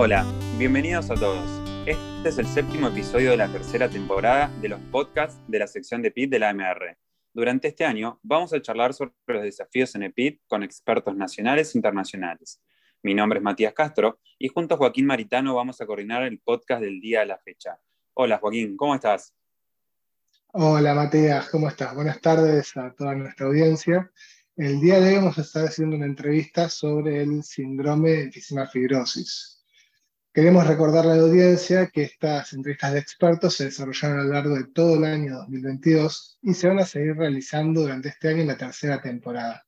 Hola, 0.00 0.24
bienvenidos 0.56 1.10
a 1.10 1.16
todos. 1.16 1.44
Este 1.84 2.28
es 2.28 2.38
el 2.38 2.46
séptimo 2.46 2.86
episodio 2.86 3.32
de 3.32 3.36
la 3.36 3.50
tercera 3.50 3.90
temporada 3.90 4.48
de 4.60 4.68
los 4.68 4.78
podcasts 4.92 5.40
de 5.48 5.58
la 5.58 5.66
sección 5.66 6.02
de 6.02 6.12
PIT 6.12 6.30
de 6.30 6.38
la 6.38 6.50
AMR. 6.50 6.96
Durante 7.34 7.66
este 7.66 7.84
año 7.84 8.20
vamos 8.22 8.52
a 8.52 8.62
charlar 8.62 8.94
sobre 8.94 9.12
los 9.26 9.42
desafíos 9.42 9.92
en 9.96 10.04
EPIT 10.04 10.42
con 10.46 10.62
expertos 10.62 11.16
nacionales 11.16 11.74
e 11.74 11.78
internacionales. 11.78 12.62
Mi 13.02 13.12
nombre 13.12 13.40
es 13.40 13.42
Matías 13.42 13.74
Castro 13.74 14.20
y 14.38 14.46
junto 14.46 14.76
a 14.76 14.78
Joaquín 14.78 15.04
Maritano 15.04 15.56
vamos 15.56 15.80
a 15.80 15.86
coordinar 15.86 16.22
el 16.22 16.38
podcast 16.38 16.80
del 16.80 17.00
día 17.00 17.22
a 17.22 17.26
la 17.26 17.38
fecha. 17.38 17.80
Hola 18.14 18.38
Joaquín, 18.38 18.76
¿cómo 18.76 18.94
estás? 18.94 19.34
Hola 20.52 20.94
Matías, 20.94 21.50
¿cómo 21.50 21.66
estás? 21.66 21.92
Buenas 21.96 22.20
tardes 22.20 22.76
a 22.76 22.94
toda 22.94 23.16
nuestra 23.16 23.46
audiencia. 23.46 24.12
El 24.56 24.80
día 24.80 25.00
de 25.00 25.08
hoy 25.08 25.14
vamos 25.16 25.38
a 25.38 25.42
estar 25.42 25.64
haciendo 25.64 25.96
una 25.96 26.06
entrevista 26.06 26.68
sobre 26.68 27.20
el 27.20 27.42
síndrome 27.42 28.10
de 28.10 28.22
enfisema 28.22 28.64
fibrosis. 28.68 29.57
Queremos 30.38 30.68
recordar 30.68 31.04
a 31.04 31.16
la 31.16 31.22
audiencia 31.22 31.88
que 31.88 32.04
estas 32.04 32.52
entrevistas 32.52 32.92
de 32.92 33.00
expertos 33.00 33.56
se 33.56 33.64
desarrollaron 33.64 34.20
a 34.20 34.22
lo 34.22 34.32
largo 34.34 34.54
de 34.54 34.68
todo 34.68 34.94
el 34.94 35.04
año 35.04 35.34
2022 35.38 36.38
y 36.42 36.54
se 36.54 36.68
van 36.68 36.78
a 36.78 36.84
seguir 36.84 37.16
realizando 37.16 37.80
durante 37.80 38.10
este 38.10 38.28
año 38.28 38.42
en 38.42 38.46
la 38.46 38.56
tercera 38.56 39.02
temporada. 39.02 39.66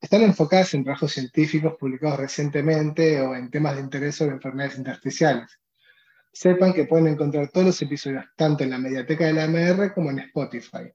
Están 0.00 0.22
enfocadas 0.22 0.72
en 0.72 0.84
trabajos 0.84 1.12
científicos 1.12 1.74
publicados 1.78 2.18
recientemente 2.18 3.20
o 3.20 3.34
en 3.34 3.50
temas 3.50 3.74
de 3.74 3.82
interés 3.82 4.14
sobre 4.14 4.36
enfermedades 4.36 4.78
intersticiales. 4.78 5.60
Sepan 6.32 6.72
que 6.72 6.86
pueden 6.86 7.08
encontrar 7.08 7.50
todos 7.50 7.66
los 7.66 7.82
episodios 7.82 8.24
tanto 8.36 8.64
en 8.64 8.70
la 8.70 8.78
mediateca 8.78 9.26
de 9.26 9.34
la 9.34 9.44
AMR 9.44 9.92
como 9.92 10.08
en 10.08 10.20
Spotify. 10.20 10.90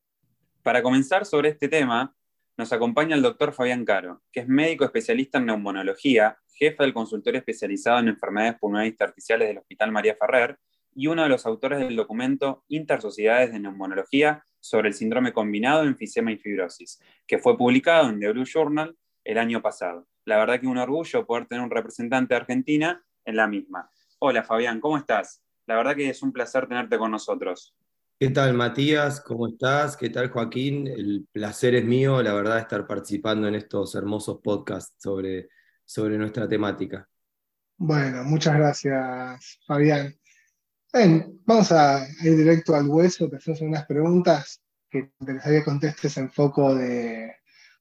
Para 0.64 0.82
comenzar 0.82 1.28
sobre 1.28 1.50
este 1.50 1.68
tema, 1.68 2.16
nos 2.58 2.74
acompaña 2.74 3.16
el 3.16 3.22
doctor 3.22 3.54
Fabián 3.54 3.86
Caro, 3.86 4.24
que 4.32 4.40
es 4.40 4.48
médico 4.48 4.84
especialista 4.84 5.38
en 5.38 5.46
neumonología, 5.46 6.40
jefe 6.56 6.84
del 6.84 6.94
consultorio 6.94 7.40
especializado 7.40 8.00
en 8.00 8.08
enfermedades 8.08 8.58
pulmonares 8.60 8.92
intersticiales 8.92 9.50
del 9.50 9.58
Hospital 9.60 9.92
María 9.92 10.16
Ferrer 10.20 10.58
y 10.96 11.08
uno 11.08 11.24
de 11.24 11.30
los 11.30 11.46
autores 11.46 11.80
del 11.80 11.96
documento 11.96 12.64
Intersociedades 12.70 13.52
de 13.52 13.60
Neumonología 13.60 14.44
sobre 14.60 14.88
el 14.88 14.94
síndrome 14.94 15.34
combinado 15.34 15.82
de 15.82 15.90
enfisema 15.90 16.32
y 16.32 16.38
fibrosis, 16.38 17.00
que 17.28 17.38
fue 17.38 17.58
publicado 17.58 18.10
en 18.10 18.20
The 18.20 18.32
Blue 18.32 18.46
Journal 18.46 18.96
el 19.26 19.38
año 19.38 19.62
pasado. 19.62 20.08
La 20.24 20.38
verdad 20.38 20.60
que 20.60 20.68
un 20.68 20.78
orgullo 20.78 21.26
poder 21.26 21.46
tener 21.46 21.64
un 21.64 21.70
representante 21.70 22.34
de 22.34 22.40
Argentina 22.40 23.04
en 23.26 23.36
la 23.36 23.48
misma. 23.48 23.90
Hola 24.20 24.44
Fabián, 24.44 24.80
¿cómo 24.80 24.98
estás? 24.98 25.44
La 25.68 25.76
verdad 25.76 25.96
que 25.96 26.10
es 26.10 26.24
un 26.24 26.32
placer 26.32 26.68
tenerte 26.68 26.98
con 26.98 27.12
nosotros. 27.12 27.76
¿Qué 28.18 28.30
tal, 28.30 28.54
Matías? 28.54 29.20
¿Cómo 29.20 29.48
estás? 29.48 29.98
¿Qué 29.98 30.10
tal, 30.10 30.30
Joaquín? 30.30 30.88
El 30.88 31.28
placer 31.32 31.76
es 31.76 31.84
mío, 31.84 32.24
la 32.24 32.34
verdad, 32.34 32.60
estar 32.60 32.88
participando 32.88 33.50
en 33.50 33.56
estos 33.56 33.94
hermosos 33.94 34.40
podcasts 34.42 34.96
sobre, 34.98 35.50
sobre 35.86 36.18
nuestra 36.18 36.48
temática. 36.48 37.08
Bueno, 37.78 38.24
muchas 38.24 38.56
gracias, 38.56 39.60
Fabián. 39.68 40.16
Bien, 40.94 41.42
vamos 41.46 41.72
a 41.72 42.08
ir 42.24 42.38
directo 42.38 42.76
al 42.76 42.88
hueso, 42.88 43.30
te 43.30 43.36
hacemos 43.36 43.62
unas 43.62 43.86
preguntas 43.86 44.62
que 44.90 45.04
te 45.04 45.14
interesaría 45.20 45.60
que 45.60 45.66
contestes 45.66 46.18
en 46.18 46.32
foco 46.32 46.74
de 46.74 47.34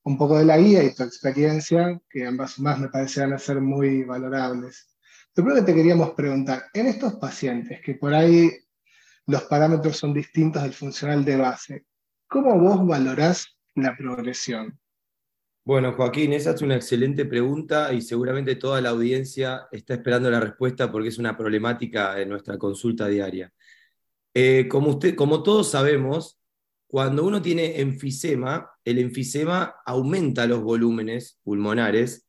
un 0.05 0.19
poco 0.19 0.38
de 0.38 0.44
la 0.44 0.58
guía 0.58 0.83
y 0.83 0.94
tu 0.94 1.02
experiencia, 1.02 1.98
que 2.11 2.27
ambas 2.27 2.58
más 2.58 2.78
me 2.78 2.88
parecerán 2.88 3.38
ser 3.38 3.61
muy 3.61 4.05
valorables. 4.05 4.96
Lo 5.34 5.44
primero 5.44 5.64
que 5.64 5.72
te 5.72 5.77
queríamos 5.77 6.11
preguntar, 6.11 6.64
en 6.74 6.86
estos 6.86 7.14
pacientes 7.14 7.80
que 7.83 7.94
por 7.94 8.14
ahí 8.14 8.50
los 9.27 9.44
parámetros 9.44 9.96
son 9.96 10.12
distintos 10.12 10.62
del 10.62 10.74
funcional 10.74 11.24
de 11.24 11.36
base. 11.36 11.86
¿Cómo 12.28 12.58
vos 12.58 12.86
valorás 12.86 13.56
la 13.74 13.96
progresión? 13.96 14.78
Bueno, 15.67 15.95
Joaquín, 15.95 16.35
esa 16.35 16.51
es 16.51 16.61
una 16.61 16.77
excelente 16.77 17.25
pregunta 17.25 17.95
y 17.95 18.02
seguramente 18.02 18.57
toda 18.57 18.83
la 18.83 18.91
audiencia 18.91 19.67
está 19.73 19.95
esperando 19.95 20.30
la 20.30 20.39
respuesta 20.39 20.92
porque 20.92 21.08
es 21.08 21.17
una 21.17 21.39
problemática 21.39 22.20
en 22.20 22.29
nuestra 22.29 22.58
consulta 22.58 23.08
diaria. 23.08 23.51
Eh, 24.35 24.69
como, 24.69 24.91
usted, 24.91 25.14
como 25.14 25.42
todos 25.42 25.70
sabemos, 25.70 26.39
cuando 26.86 27.24
uno 27.24 27.41
tiene 27.41 27.80
enfisema, 27.80 28.70
el 28.85 28.98
enfisema 28.98 29.77
aumenta 29.86 30.47
los 30.47 30.63
volúmenes 30.63 31.39
pulmonares, 31.42 32.27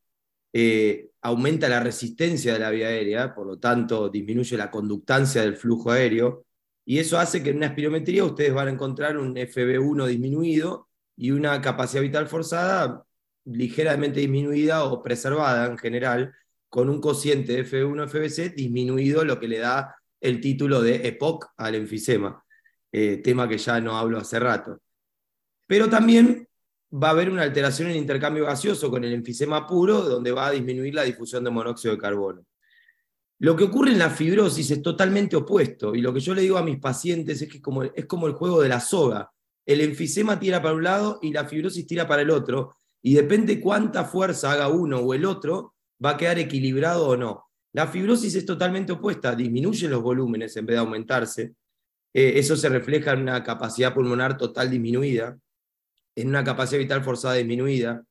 eh, 0.53 1.09
aumenta 1.21 1.67
la 1.67 1.81
resistencia 1.81 2.53
de 2.53 2.59
la 2.59 2.69
vía 2.71 2.87
aérea, 2.87 3.35
por 3.35 3.47
lo 3.47 3.59
tanto 3.59 4.09
disminuye 4.09 4.55
la 4.57 4.71
conductancia 4.71 5.41
del 5.41 5.57
flujo 5.57 5.91
aéreo, 5.91 6.45
y 6.85 6.99
eso 6.99 7.19
hace 7.19 7.43
que 7.43 7.49
en 7.49 7.57
una 7.57 7.67
espirometría 7.67 8.23
ustedes 8.23 8.53
van 8.53 8.69
a 8.69 8.71
encontrar 8.71 9.17
un 9.17 9.35
FB1 9.35 10.07
disminuido 10.07 10.89
y 11.17 11.31
una 11.31 11.61
capacidad 11.61 12.01
vital 12.01 12.27
forzada 12.27 13.04
ligeramente 13.45 14.19
disminuida 14.19 14.83
o 14.83 15.01
preservada 15.01 15.67
en 15.67 15.77
general, 15.77 16.33
con 16.69 16.89
un 16.89 16.99
cociente 16.99 17.53
de 17.53 17.65
FB1 17.65 18.07
FBC 18.07 18.55
disminuido, 18.55 19.23
lo 19.23 19.39
que 19.39 19.47
le 19.47 19.59
da 19.59 19.95
el 20.19 20.41
título 20.41 20.81
de 20.81 21.07
EPOC 21.07 21.53
al 21.57 21.75
enfisema, 21.75 22.43
eh, 22.91 23.17
tema 23.17 23.47
que 23.47 23.57
ya 23.57 23.79
no 23.79 23.97
hablo 23.97 24.17
hace 24.17 24.39
rato. 24.39 24.81
Pero 25.67 25.89
también 25.89 26.47
va 26.91 27.09
a 27.09 27.11
haber 27.11 27.29
una 27.29 27.43
alteración 27.43 27.87
en 27.87 27.95
el 27.95 28.01
intercambio 28.01 28.45
gaseoso 28.45 28.89
con 28.89 29.03
el 29.03 29.13
enfisema 29.13 29.67
puro, 29.67 30.01
donde 30.01 30.31
va 30.31 30.47
a 30.47 30.51
disminuir 30.51 30.93
la 30.93 31.03
difusión 31.03 31.43
de 31.43 31.49
monóxido 31.49 31.93
de 31.93 32.01
carbono. 32.01 32.45
Lo 33.39 33.55
que 33.55 33.65
ocurre 33.65 33.91
en 33.91 33.99
la 33.99 34.09
fibrosis 34.09 34.71
es 34.71 34.81
totalmente 34.81 35.35
opuesto, 35.35 35.93
y 35.93 36.01
lo 36.01 36.13
que 36.13 36.21
yo 36.21 36.33
le 36.33 36.41
digo 36.41 36.57
a 36.57 36.63
mis 36.63 36.79
pacientes 36.79 37.41
es 37.41 37.49
que 37.49 37.61
como, 37.61 37.83
es 37.83 38.05
como 38.05 38.27
el 38.27 38.33
juego 38.33 38.61
de 38.61 38.69
la 38.69 38.79
soga. 38.79 39.31
El 39.65 39.81
enfisema 39.81 40.39
tira 40.39 40.61
para 40.61 40.75
un 40.75 40.83
lado 40.83 41.19
y 41.21 41.33
la 41.33 41.45
fibrosis 41.45 41.85
tira 41.85 42.07
para 42.07 42.21
el 42.21 42.29
otro, 42.29 42.77
y 43.05 43.13
depende 43.13 43.61
cuánta 43.61 44.03
fuerza 44.03 44.51
haga 44.51 44.67
uno 44.67 44.97
o 44.97 45.13
el 45.13 45.25
otro, 45.25 45.75
va 46.03 46.11
a 46.11 46.17
quedar 46.17 46.39
equilibrado 46.39 47.07
o 47.07 47.15
no. 47.15 47.51
La 47.71 47.85
fibrosis 47.85 48.33
es 48.33 48.47
totalmente 48.47 48.93
opuesta, 48.93 49.35
disminuye 49.35 49.87
los 49.87 50.01
volúmenes 50.01 50.57
en 50.57 50.65
vez 50.65 50.73
de 50.73 50.79
aumentarse. 50.79 51.53
Eh, 52.11 52.33
eso 52.37 52.55
se 52.55 52.67
refleja 52.67 53.13
en 53.13 53.21
una 53.21 53.43
capacidad 53.43 53.93
pulmonar 53.93 54.37
total 54.37 54.71
disminuida, 54.71 55.37
en 56.15 56.29
una 56.29 56.43
capacidad 56.43 56.79
vital 56.79 57.03
forzada 57.03 57.35
disminuida, 57.35 58.03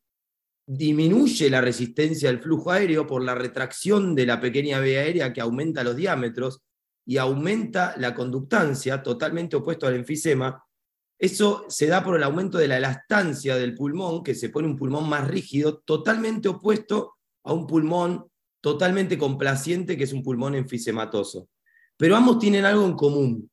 disminuye 0.64 1.50
la 1.50 1.60
resistencia 1.60 2.30
al 2.30 2.38
flujo 2.38 2.70
aéreo 2.70 3.04
por 3.04 3.20
la 3.24 3.34
retracción 3.34 4.14
de 4.14 4.26
la 4.26 4.40
pequeña 4.40 4.78
vía 4.78 5.00
aérea 5.00 5.32
que 5.32 5.40
aumenta 5.40 5.82
los 5.82 5.96
diámetros 5.96 6.62
y 7.04 7.16
aumenta 7.16 7.96
la 7.96 8.14
conductancia, 8.14 9.02
totalmente 9.02 9.56
opuesto 9.56 9.88
al 9.88 9.96
enfisema. 9.96 10.64
Eso 11.18 11.64
se 11.68 11.86
da 11.86 12.02
por 12.02 12.16
el 12.16 12.22
aumento 12.22 12.58
de 12.58 12.68
la 12.68 12.76
elastancia 12.76 13.56
del 13.56 13.74
pulmón, 13.74 14.22
que 14.22 14.34
se 14.34 14.48
pone 14.48 14.68
un 14.68 14.76
pulmón 14.76 15.08
más 15.08 15.26
rígido, 15.26 15.82
totalmente 15.84 16.48
opuesto 16.48 17.14
a 17.44 17.52
un 17.52 17.66
pulmón 17.66 18.26
totalmente 18.60 19.18
complaciente, 19.18 19.96
que 19.96 20.04
es 20.04 20.12
un 20.12 20.22
pulmón 20.22 20.54
enfisematoso. 20.54 21.48
Pero 21.96 22.16
ambos 22.16 22.38
tienen 22.38 22.64
algo 22.64 22.84
en 22.84 22.94
común. 22.94 23.50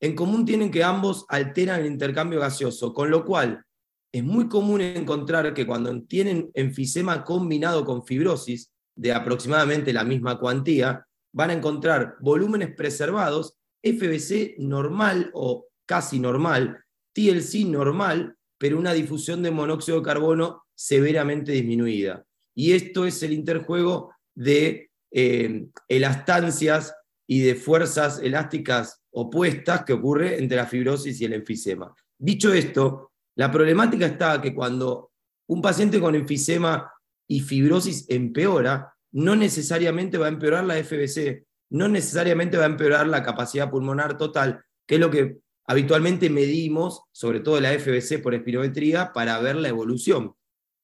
En 0.00 0.14
común 0.14 0.44
tienen 0.44 0.70
que 0.70 0.82
ambos 0.82 1.24
alteran 1.28 1.80
el 1.80 1.86
intercambio 1.86 2.40
gaseoso, 2.40 2.92
con 2.92 3.10
lo 3.10 3.24
cual 3.24 3.64
es 4.12 4.24
muy 4.24 4.48
común 4.48 4.80
encontrar 4.80 5.52
que 5.52 5.66
cuando 5.66 6.02
tienen 6.02 6.50
enfisema 6.54 7.22
combinado 7.22 7.84
con 7.84 8.04
fibrosis 8.04 8.72
de 8.96 9.12
aproximadamente 9.12 9.92
la 9.92 10.04
misma 10.04 10.38
cuantía, 10.38 11.06
van 11.32 11.50
a 11.50 11.52
encontrar 11.52 12.16
volúmenes 12.20 12.74
preservados, 12.74 13.58
FBC 13.82 14.56
normal 14.58 15.30
o 15.34 15.66
casi 15.84 16.18
normal, 16.18 16.82
TLC 17.16 17.64
normal, 17.66 18.36
pero 18.58 18.78
una 18.78 18.92
difusión 18.92 19.42
de 19.42 19.50
monóxido 19.50 19.98
de 19.98 20.04
carbono 20.04 20.64
severamente 20.74 21.52
disminuida. 21.52 22.26
Y 22.54 22.72
esto 22.72 23.06
es 23.06 23.22
el 23.22 23.32
interjuego 23.32 24.14
de 24.34 24.90
eh, 25.10 25.66
elastancias 25.88 26.94
y 27.26 27.40
de 27.40 27.54
fuerzas 27.54 28.20
elásticas 28.22 29.02
opuestas 29.12 29.84
que 29.84 29.94
ocurre 29.94 30.38
entre 30.38 30.58
la 30.58 30.66
fibrosis 30.66 31.18
y 31.20 31.24
el 31.24 31.32
enfisema. 31.32 31.94
Dicho 32.18 32.52
esto, 32.52 33.12
la 33.34 33.50
problemática 33.50 34.06
está 34.06 34.40
que 34.42 34.54
cuando 34.54 35.12
un 35.48 35.62
paciente 35.62 36.00
con 36.00 36.14
enfisema 36.14 36.92
y 37.26 37.40
fibrosis 37.40 38.04
empeora, 38.10 38.94
no 39.12 39.34
necesariamente 39.36 40.18
va 40.18 40.26
a 40.26 40.30
empeorar 40.30 40.64
la 40.64 40.76
FBC, 40.76 41.46
no 41.70 41.88
necesariamente 41.88 42.58
va 42.58 42.64
a 42.64 42.68
empeorar 42.68 43.06
la 43.08 43.22
capacidad 43.22 43.70
pulmonar 43.70 44.18
total, 44.18 44.62
que 44.86 44.96
es 44.96 45.00
lo 45.00 45.10
que 45.10 45.38
habitualmente 45.66 46.30
medimos, 46.30 47.02
sobre 47.12 47.40
todo 47.40 47.60
la 47.60 47.72
FBC 47.72 48.22
por 48.22 48.34
espirometría, 48.34 49.12
para 49.12 49.38
ver 49.40 49.56
la 49.56 49.68
evolución. 49.68 50.34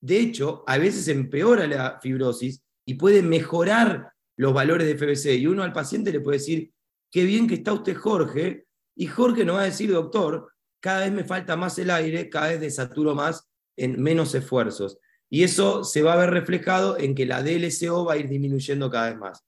De 0.00 0.19
hecho, 0.19 0.64
a 0.67 0.79
veces 0.79 1.08
empeora 1.08 1.67
la 1.67 2.00
fibrosis 2.00 2.62
y 2.84 2.94
puede 2.94 3.23
mejorar 3.23 4.12
los 4.37 4.52
valores 4.52 4.87
de 4.87 4.96
FBC. 4.96 5.38
Y 5.38 5.46
uno 5.46 5.62
al 5.62 5.73
paciente 5.73 6.12
le 6.12 6.20
puede 6.20 6.38
decir, 6.38 6.73
qué 7.11 7.25
bien 7.25 7.46
que 7.46 7.55
está 7.55 7.73
usted, 7.73 7.94
Jorge, 7.94 8.67
y 8.96 9.06
Jorge 9.06 9.44
no 9.44 9.55
va 9.55 9.62
a 9.62 9.64
decir, 9.67 9.90
doctor, 9.90 10.52
cada 10.81 11.00
vez 11.00 11.12
me 11.12 11.25
falta 11.25 11.56
más 11.56 11.79
el 11.79 11.90
aire, 11.90 12.29
cada 12.29 12.49
vez 12.49 12.61
desaturo 12.61 13.14
más 13.14 13.49
en 13.76 14.02
menos 14.02 14.34
esfuerzos. 14.34 14.99
Y 15.31 15.44
eso 15.44 15.84
se 15.84 16.02
va 16.02 16.14
a 16.14 16.17
ver 16.17 16.31
reflejado 16.31 16.99
en 16.99 17.14
que 17.14 17.25
la 17.25 17.43
DLCO 17.43 18.05
va 18.05 18.14
a 18.14 18.17
ir 18.19 18.29
disminuyendo 18.29 18.90
cada 18.90 19.11
vez 19.11 19.19
más. 19.19 19.44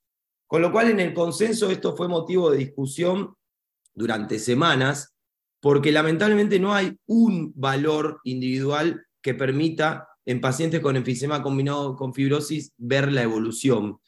Con 0.46 0.62
lo 0.62 0.72
cual, 0.72 0.90
en 0.90 1.00
el 1.00 1.12
consenso, 1.12 1.70
esto 1.70 1.96
fue 1.96 2.08
motivo 2.08 2.50
de 2.50 2.58
discusión 2.58 3.34
durante 3.92 4.38
semanas, 4.38 5.13
porque 5.64 5.92
lamentablemente 5.92 6.60
no 6.60 6.74
hay 6.74 6.94
un 7.06 7.50
valor 7.56 8.20
individual 8.24 9.06
que 9.22 9.32
permita 9.32 10.06
en 10.26 10.42
pacientes 10.42 10.80
con 10.80 10.94
enfisema 10.94 11.42
combinado 11.42 11.96
con 11.96 12.12
fibrosis 12.12 12.74
ver 12.76 13.10
la 13.10 13.22
evolución. 13.22 13.98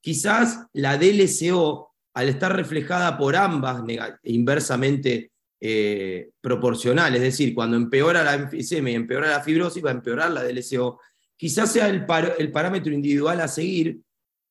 quizás 0.00 0.68
la 0.72 0.96
DLCO, 0.96 1.92
al 2.14 2.30
estar 2.30 2.56
reflejada 2.56 3.18
por 3.18 3.36
ambas 3.36 3.82
inversamente 4.22 5.32
eh, 5.60 6.30
proporcional, 6.40 7.14
es 7.14 7.20
decir, 7.20 7.54
cuando 7.54 7.76
empeora 7.76 8.24
la 8.24 8.32
enfisema 8.32 8.88
y 8.88 8.94
empeora 8.94 9.28
la 9.28 9.42
fibrosis, 9.42 9.84
va 9.84 9.90
a 9.90 9.94
empeorar 10.00 10.30
la 10.30 10.42
DLCO, 10.42 10.98
quizás 11.36 11.70
sea 11.70 11.90
el, 11.90 12.06
el 12.38 12.50
parámetro 12.50 12.90
individual 12.90 13.38
a 13.42 13.48
seguir, 13.48 14.00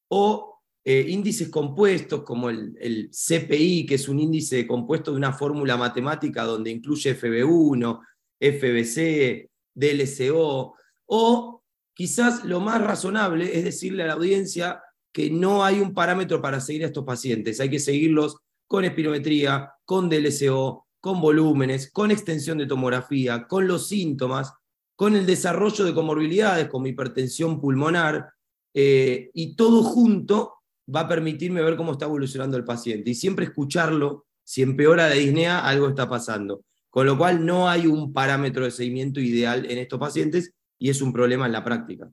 o 0.10 0.51
eh, 0.84 1.06
índices 1.10 1.50
compuestos 1.50 2.24
como 2.24 2.50
el, 2.50 3.10
CPI, 3.12 3.86
que 3.86 3.96
es 3.96 4.10
un 4.10 4.20
índice 4.20 4.66
compuesto 4.66 5.12
de 5.12 5.18
una 5.18 5.32
fórmula 5.32 5.78
matemática 5.78 6.44
donde 6.44 6.72
incluye 6.72 7.16
FB1, 7.16 8.00
FBC, 8.40 9.50
DLCO, 9.76 10.76
o 11.06 11.64
quizás 11.94 12.44
lo 12.46 12.60
más 12.60 12.82
razonable 12.82 13.56
es 13.56 13.64
decirle 13.64 14.04
a 14.04 14.08
la 14.08 14.14
audiencia 14.14 14.82
que 15.14 15.30
no 15.30 15.64
hay 15.64 15.80
un 15.80 15.94
parámetro 15.94 16.42
para 16.42 16.60
seguir 16.60 16.84
a 16.84 16.88
estos 16.88 17.06
pacientes, 17.06 17.60
hay 17.60 17.70
que 17.70 17.80
seguirlos 17.80 18.38
con 18.66 18.84
espirometría, 18.86 19.74
con 19.86 20.10
DLCO, 20.10 20.88
con 21.00 21.22
volúmenes, 21.22 21.92
con 21.92 22.10
extensión 22.10 22.58
de 22.58 22.66
tomografía, 22.66 23.46
con 23.48 23.68
los 23.68 23.88
síntomas, 23.88 24.54
con 24.96 25.16
el 25.16 25.26
desarrollo 25.26 25.84
de 25.84 25.94
comorbilidades 25.94 26.70
como 26.70 26.88
hipertensión 26.88 27.60
pulmonar, 27.60 28.30
eh, 28.74 29.30
y 29.34 29.56
todo 29.56 29.84
junto 29.84 30.61
va 30.94 31.02
a 31.02 31.08
permitirme 31.08 31.62
ver 31.62 31.76
cómo 31.76 31.94
está 31.94 32.06
evolucionando 32.06 32.58
el 32.58 32.66
paciente. 32.66 33.12
Y 33.12 33.16
siempre 33.16 33.46
escucharlo, 33.46 34.26
si 34.44 34.62
empeora 34.62 35.08
la 35.10 35.16
disnea, 35.16 35.60
algo 35.60 35.90
está 35.90 36.10
pasando. 36.10 36.64
Con 36.90 37.06
lo 37.06 37.18
cual 37.18 37.46
no 37.46 37.70
hay 37.70 37.88
un 37.88 38.12
parámetro 38.12 38.66
de 38.66 38.72
seguimiento 38.72 39.20
ideal 39.20 39.66
en 39.70 39.78
estos 39.78 40.00
pacientes 40.00 40.54
y 40.78 40.90
es 40.90 41.02
un 41.02 41.14
problema 41.14 41.46
en 41.46 41.54
la 41.54 41.64
práctica. 41.64 42.12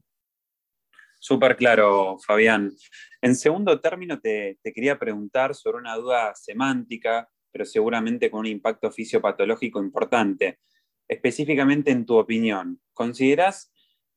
Súper 1.19 1.57
claro, 1.57 2.17
Fabián. 2.25 2.73
En 3.21 3.35
segundo 3.35 3.81
término, 3.81 4.21
te, 4.21 4.59
quería 4.63 4.99
preguntar 4.99 5.55
sobre 5.55 5.79
una 5.79 5.97
duda 5.97 6.33
semántica, 6.37 7.29
pero 7.51 7.65
seguramente 7.65 8.31
con 8.31 8.41
un 8.41 8.47
impacto 8.47 8.91
fisiopatológico 8.93 9.83
importante. 9.83 10.61
Específicamente, 11.09 11.91
en 11.91 12.07
tu 12.07 12.17
opinión, 12.17 12.81
¿consideras 12.93 13.73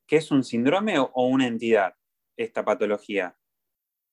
que 0.05 0.17
es 0.17 0.29
un 0.29 0.43
síndrome 0.43 0.99
o 0.99 1.25
una 1.25 1.47
entidad 1.47 1.95
esta 2.37 2.63
patología? 2.63 3.35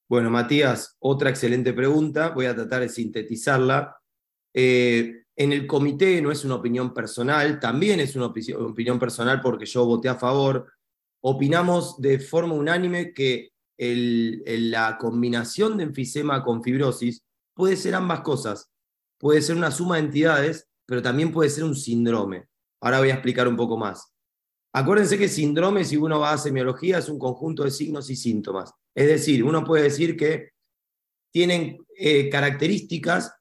Bueno, 0.09 0.31
Matías, 0.31 0.97
otra 1.01 1.29
excelente 1.29 1.75
pregunta. 1.75 2.31
Voy 2.31 2.47
a 2.47 2.55
tratar 2.55 2.81
de 2.81 2.89
sintetizarla. 2.89 3.95
Eh, 4.55 5.25
en 5.37 5.53
el 5.53 5.67
comité 5.67 6.23
no 6.23 6.33
es 6.33 6.47
una 6.47 6.55
opinión 6.55 6.95
personal, 6.95 7.61
también 7.61 8.01
es 8.01 8.17
una 8.17 8.27
opinión 8.27 8.99
personal 8.99 9.41
porque 9.43 9.67
yo 9.67 9.85
voté 9.85 10.09
a 10.09 10.15
favor. 10.15 10.73
Opinamos 11.21 12.01
de 12.01 12.19
forma 12.19 12.55
unánime 12.55 13.13
que 13.13 13.51
la 13.77 14.97
combinación 14.99 15.77
de 15.77 15.85
enfisema 15.85 16.43
con 16.43 16.63
fibrosis 16.65 17.23
puede 17.55 17.77
ser 17.77 17.95
ambas 17.95 18.23
cosas. 18.23 18.71
Puede 19.19 19.43
ser 19.43 19.57
una 19.57 19.71
suma 19.71 19.97
de 19.97 20.05
entidades, 20.05 20.69
pero 20.87 21.03
también 21.03 21.33
puede 21.33 21.51
ser 21.51 21.65
un 21.65 21.77
síndrome. 21.77 22.49
Ahora 22.81 23.01
voy 23.01 23.11
a 23.11 23.15
explicar 23.15 23.47
un 23.47 23.57
poco 23.57 23.77
más. 23.77 24.11
Acuérdense 24.73 25.19
que 25.19 25.29
síndrome, 25.29 25.85
si 25.85 25.97
uno 25.97 26.21
va 26.21 26.33
a 26.33 26.39
semiología, 26.39 26.99
es 26.99 27.09
un 27.09 27.19
conjunto 27.19 27.65
de 27.65 27.71
signos 27.71 28.09
y 28.11 28.17
síntomas. 28.17 28.73
Es 28.99 29.07
decir, 29.07 29.45
uno 29.45 29.63
puede 29.63 29.85
decir 29.85 30.17
que 30.17 30.51
tienen 31.33 31.87
eh, 31.97 32.29
características 32.29 33.33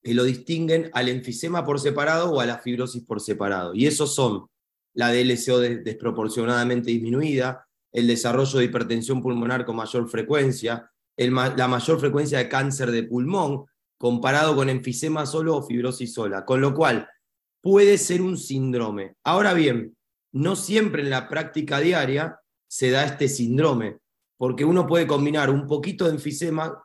que 0.00 0.14
lo 0.14 0.22
distinguen 0.22 0.88
al 0.92 1.08
enfisema 1.08 1.64
por 1.64 1.80
separado 1.80 2.30
o 2.30 2.40
a 2.40 2.46
la 2.46 2.58
fibrosis 2.58 3.02
por 3.02 3.20
separado. 3.20 3.74
Y 3.74 3.88
esos 3.88 4.14
son 4.14 4.46
la 4.92 5.12
DLCO 5.12 5.58
desproporcionadamente 5.58 6.92
disminuida, 6.92 7.66
el 7.90 8.06
desarrollo 8.06 8.60
de 8.60 8.66
hipertensión 8.66 9.20
pulmonar 9.20 9.64
con 9.64 9.74
mayor 9.74 10.08
frecuencia, 10.08 10.88
la 11.16 11.66
mayor 11.66 11.98
frecuencia 11.98 12.38
de 12.38 12.48
cáncer 12.48 12.92
de 12.92 13.02
pulmón 13.02 13.64
comparado 13.98 14.54
con 14.54 14.68
enfisema 14.68 15.26
solo 15.26 15.56
o 15.56 15.66
fibrosis 15.66 16.14
sola, 16.14 16.44
con 16.44 16.60
lo 16.60 16.72
cual 16.72 17.08
puede 17.60 17.98
ser 17.98 18.22
un 18.22 18.38
síndrome. 18.38 19.16
Ahora 19.24 19.54
bien, 19.54 19.96
no 20.30 20.54
siempre 20.54 21.02
en 21.02 21.10
la 21.10 21.28
práctica 21.28 21.80
diaria 21.80 22.38
se 22.68 22.92
da 22.92 23.04
este 23.04 23.28
síndrome, 23.28 23.98
porque 24.36 24.64
uno 24.64 24.86
puede 24.86 25.06
combinar 25.06 25.50
un 25.50 25.66
poquito 25.66 26.04
de 26.04 26.12
enfisema 26.12 26.82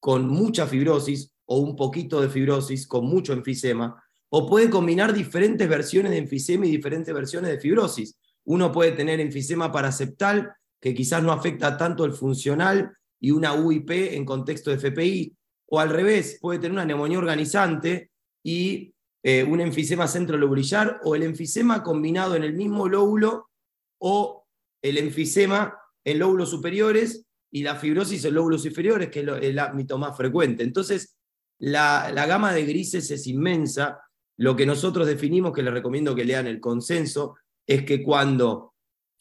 con 0.00 0.28
mucha 0.28 0.66
fibrosis 0.66 1.32
o 1.46 1.58
un 1.58 1.76
poquito 1.76 2.20
de 2.20 2.28
fibrosis 2.28 2.86
con 2.86 3.06
mucho 3.06 3.32
enfisema, 3.32 4.02
o 4.32 4.48
puede 4.48 4.70
combinar 4.70 5.12
diferentes 5.12 5.68
versiones 5.68 6.12
de 6.12 6.18
enfisema 6.18 6.66
y 6.66 6.70
diferentes 6.70 7.12
versiones 7.12 7.50
de 7.50 7.58
fibrosis. 7.58 8.16
Uno 8.44 8.70
puede 8.70 8.92
tener 8.92 9.20
enfisema 9.20 9.72
paraceptal, 9.72 10.54
que 10.80 10.94
quizás 10.94 11.22
no 11.22 11.32
afecta 11.32 11.76
tanto 11.76 12.04
el 12.04 12.12
funcional, 12.12 12.96
y 13.20 13.32
una 13.32 13.52
UIP 13.52 13.90
en 14.14 14.24
contexto 14.24 14.70
de 14.70 14.78
FPI, 14.78 15.36
o 15.66 15.80
al 15.80 15.90
revés, 15.90 16.38
puede 16.40 16.60
tener 16.60 16.72
una 16.72 16.84
neumonía 16.84 17.18
organizante 17.18 18.10
y 18.42 18.94
eh, 19.22 19.44
un 19.44 19.60
enfisema 19.60 20.08
centrolobulillar 20.08 21.00
o 21.04 21.14
el 21.14 21.24
enfisema 21.24 21.82
combinado 21.82 22.36
en 22.36 22.44
el 22.44 22.54
mismo 22.54 22.88
lóbulo 22.88 23.50
o 23.98 24.46
el 24.82 24.96
enfisema 24.96 25.79
en 26.04 26.18
lóbulos 26.18 26.50
superiores 26.50 27.26
y 27.50 27.62
la 27.62 27.76
fibrosis 27.76 28.24
en 28.24 28.34
lóbulos 28.34 28.64
inferiores, 28.64 29.10
que 29.10 29.20
es 29.20 29.28
el 29.42 29.58
ámbito 29.58 29.98
más 29.98 30.16
frecuente. 30.16 30.62
Entonces, 30.62 31.16
la, 31.58 32.10
la 32.12 32.26
gama 32.26 32.52
de 32.52 32.64
grises 32.64 33.10
es 33.10 33.26
inmensa. 33.26 34.00
Lo 34.38 34.56
que 34.56 34.66
nosotros 34.66 35.06
definimos, 35.06 35.52
que 35.52 35.62
les 35.62 35.72
recomiendo 35.72 36.14
que 36.14 36.24
lean 36.24 36.46
el 36.46 36.60
consenso, 36.60 37.36
es 37.66 37.84
que 37.84 38.02
cuando 38.02 38.74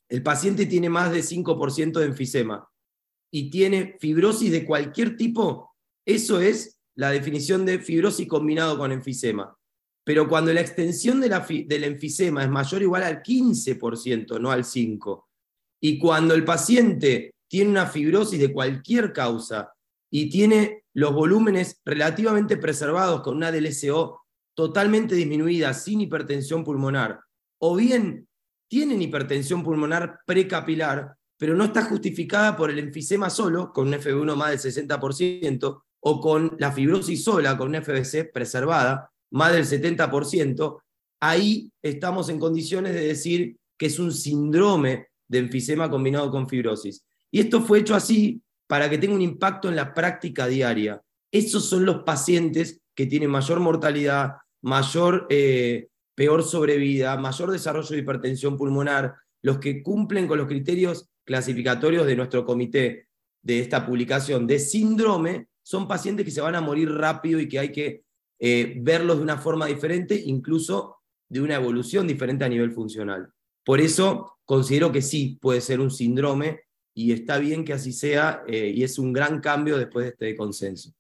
el 0.10 0.24
paciente 0.24 0.66
tiene 0.66 0.90
más 0.90 1.12
de 1.12 1.22
5% 1.22 2.00
de 2.00 2.06
enfisema 2.06 2.68
y 3.32 3.50
tiene 3.50 3.98
fibrosis 4.00 4.52
de 4.52 4.66
cualquier 4.66 5.16
tipo, 5.18 5.76
eso 6.06 6.40
es 6.40 6.80
la 6.96 7.12
definición 7.12 7.66
de 7.66 7.80
fibrosis 7.80 8.28
combinado 8.28 8.78
con 8.78 8.92
enfisema. 8.92 9.56
Pero 10.04 10.28
cuando 10.28 10.52
la 10.52 10.62
extensión 10.62 11.22
de 11.22 11.30
la 11.30 11.46
del 11.48 11.84
enfisema 11.84 12.44
es 12.44 12.50
mayor 12.50 12.82
o 12.82 12.86
igual 12.86 13.04
al 13.04 13.22
15%, 13.22 14.40
no 14.40 14.50
al 14.50 14.64
5%, 14.64 15.24
y 15.82 15.98
cuando 15.98 16.34
el 16.34 16.44
paciente 16.44 17.34
tiene 17.50 17.72
una 17.72 17.88
fibrosis 17.88 18.40
de 18.40 18.54
cualquier 18.54 19.14
causa 19.14 19.74
y 20.12 20.30
tiene 20.30 20.84
los 20.94 21.14
volúmenes 21.14 21.80
relativamente 21.86 22.58
preservados 22.58 23.22
con 23.22 23.38
una 23.38 23.52
DLCO 23.52 24.22
totalmente 24.56 25.16
disminuida, 25.16 25.74
sin 25.74 26.02
hipertensión 26.02 26.64
pulmonar, 26.64 27.22
o 27.60 27.76
bien 27.76 28.28
tienen 28.70 29.02
hipertensión 29.02 29.64
pulmonar 29.64 30.20
precapilar, 30.26 31.16
pero 31.38 31.56
no 31.56 31.64
está 31.64 31.84
justificada 31.84 32.56
por 32.58 32.70
el 32.70 32.80
enfisema 32.80 33.30
solo, 33.30 33.72
con 33.72 33.88
un 33.88 33.94
FB1 33.94 34.36
más 34.36 34.50
del 34.50 34.74
60%, 34.74 35.82
o 36.02 36.22
con 36.22 36.56
la 36.60 36.72
fibrosis 36.72 37.24
sola, 37.24 37.58
con 37.58 37.70
un 37.70 37.82
FBC 37.82 38.32
preservada, 38.32 39.10
más 39.32 39.54
del 39.54 39.66
70%, 39.66 40.82
ahí 41.22 41.72
estamos 41.82 42.30
en 42.30 42.40
condiciones 42.40 42.94
de 42.94 43.08
decir 43.08 43.58
que 43.78 43.88
es 43.88 44.00
un 44.00 44.12
síndrome 44.12 45.09
de 45.30 45.40
enfisema 45.40 45.90
combinado 45.90 46.30
con 46.30 46.50
fibrosis. 46.50 47.06
Y 47.32 47.40
esto 47.40 47.62
fue 47.62 47.80
hecho 47.80 47.96
así 47.96 48.42
para 48.68 48.90
que 48.90 48.98
tenga 48.98 49.16
un 49.16 49.22
impacto 49.22 49.70
en 49.70 49.76
la 49.76 49.94
práctica 49.94 50.48
diaria. 50.48 51.02
Esos 51.32 51.66
son 51.66 51.86
los 51.86 52.04
pacientes 52.04 52.82
que 52.94 53.06
tienen 53.06 53.30
mayor 53.30 53.60
mortalidad, 53.62 54.34
mayor, 54.62 55.28
eh, 55.30 55.88
peor 56.16 56.44
sobrevida, 56.44 57.16
mayor 57.18 57.52
desarrollo 57.52 57.90
de 57.90 58.00
hipertensión 58.00 58.58
pulmonar, 58.58 59.16
los 59.42 59.60
que 59.60 59.82
cumplen 59.82 60.28
con 60.28 60.38
los 60.38 60.48
criterios 60.48 61.08
clasificatorios 61.24 62.06
de 62.06 62.16
nuestro 62.16 62.44
comité 62.44 63.08
de 63.42 63.60
esta 63.60 63.86
publicación 63.86 64.46
de 64.48 64.60
síndrome, 64.60 65.48
son 65.64 65.88
pacientes 65.88 66.26
que 66.26 66.32
se 66.32 66.42
van 66.42 66.56
a 66.56 66.62
morir 66.62 66.92
rápido 66.92 67.40
y 67.40 67.48
que 67.48 67.60
hay 67.60 67.72
que 67.72 68.04
eh, 68.40 68.76
verlos 68.82 69.18
de 69.18 69.24
una 69.24 69.38
forma 69.38 69.68
diferente, 69.68 70.20
incluso 70.26 70.98
de 71.30 71.42
una 71.42 71.56
evolución 71.56 72.08
diferente 72.08 72.44
a 72.44 72.50
nivel 72.50 72.72
funcional. 72.72 73.32
Por 73.66 73.82
eso 73.82 74.38
considero 74.46 74.92
que 74.92 75.02
sí 75.02 75.38
puede 75.42 75.62
ser 75.62 75.80
un 75.80 75.92
síndrome 75.92 76.64
y 76.94 77.12
está 77.14 77.38
bien 77.38 77.64
que 77.64 77.74
así 77.74 77.94
sea 77.94 78.44
eh, 78.48 78.72
y 78.76 78.84
es 78.84 79.00
un 79.00 79.14
gran 79.14 79.40
cambio 79.42 79.78
después 79.78 80.06
de 80.06 80.12
este 80.12 80.36
consenso. 80.36 80.94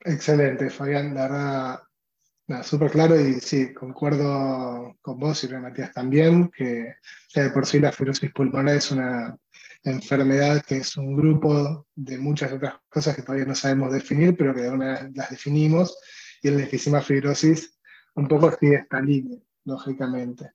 Excelente, 0.00 0.70
Fabián, 0.70 1.14
la 1.14 1.22
verdad, 1.22 2.62
súper 2.62 2.90
claro 2.90 3.20
y 3.20 3.34
sí, 3.40 3.74
concuerdo 3.74 4.96
con 5.00 5.18
vos 5.18 5.42
y 5.44 5.48
con 5.48 5.62
Matías 5.62 5.92
también, 5.92 6.50
que 6.50 6.94
ya 7.34 7.44
de 7.44 7.50
por 7.50 7.66
sí 7.66 7.80
la 7.80 7.92
fibrosis 7.92 8.32
pulmonar 8.32 8.76
es 8.76 8.90
una 8.90 9.36
enfermedad 9.84 10.62
que 10.64 10.78
es 10.78 10.96
un 10.96 11.16
grupo 11.16 11.86
de 11.94 12.18
muchas 12.18 12.52
otras 12.52 12.74
cosas 12.88 13.16
que 13.16 13.22
todavía 13.22 13.46
no 13.46 13.54
sabemos 13.54 13.92
definir, 13.92 14.36
pero 14.36 14.54
que 14.54 14.62
de 14.62 14.70
una 14.70 15.10
las 15.14 15.30
definimos, 15.30 15.98
y 16.42 16.48
el 16.48 16.60
enfisema 16.60 17.00
fibrosis 17.00 17.78
un 18.14 18.28
poco 18.28 18.56
sigue 18.58 18.76
esta 18.76 19.00
línea, 19.00 19.38
lógicamente. 19.64 20.52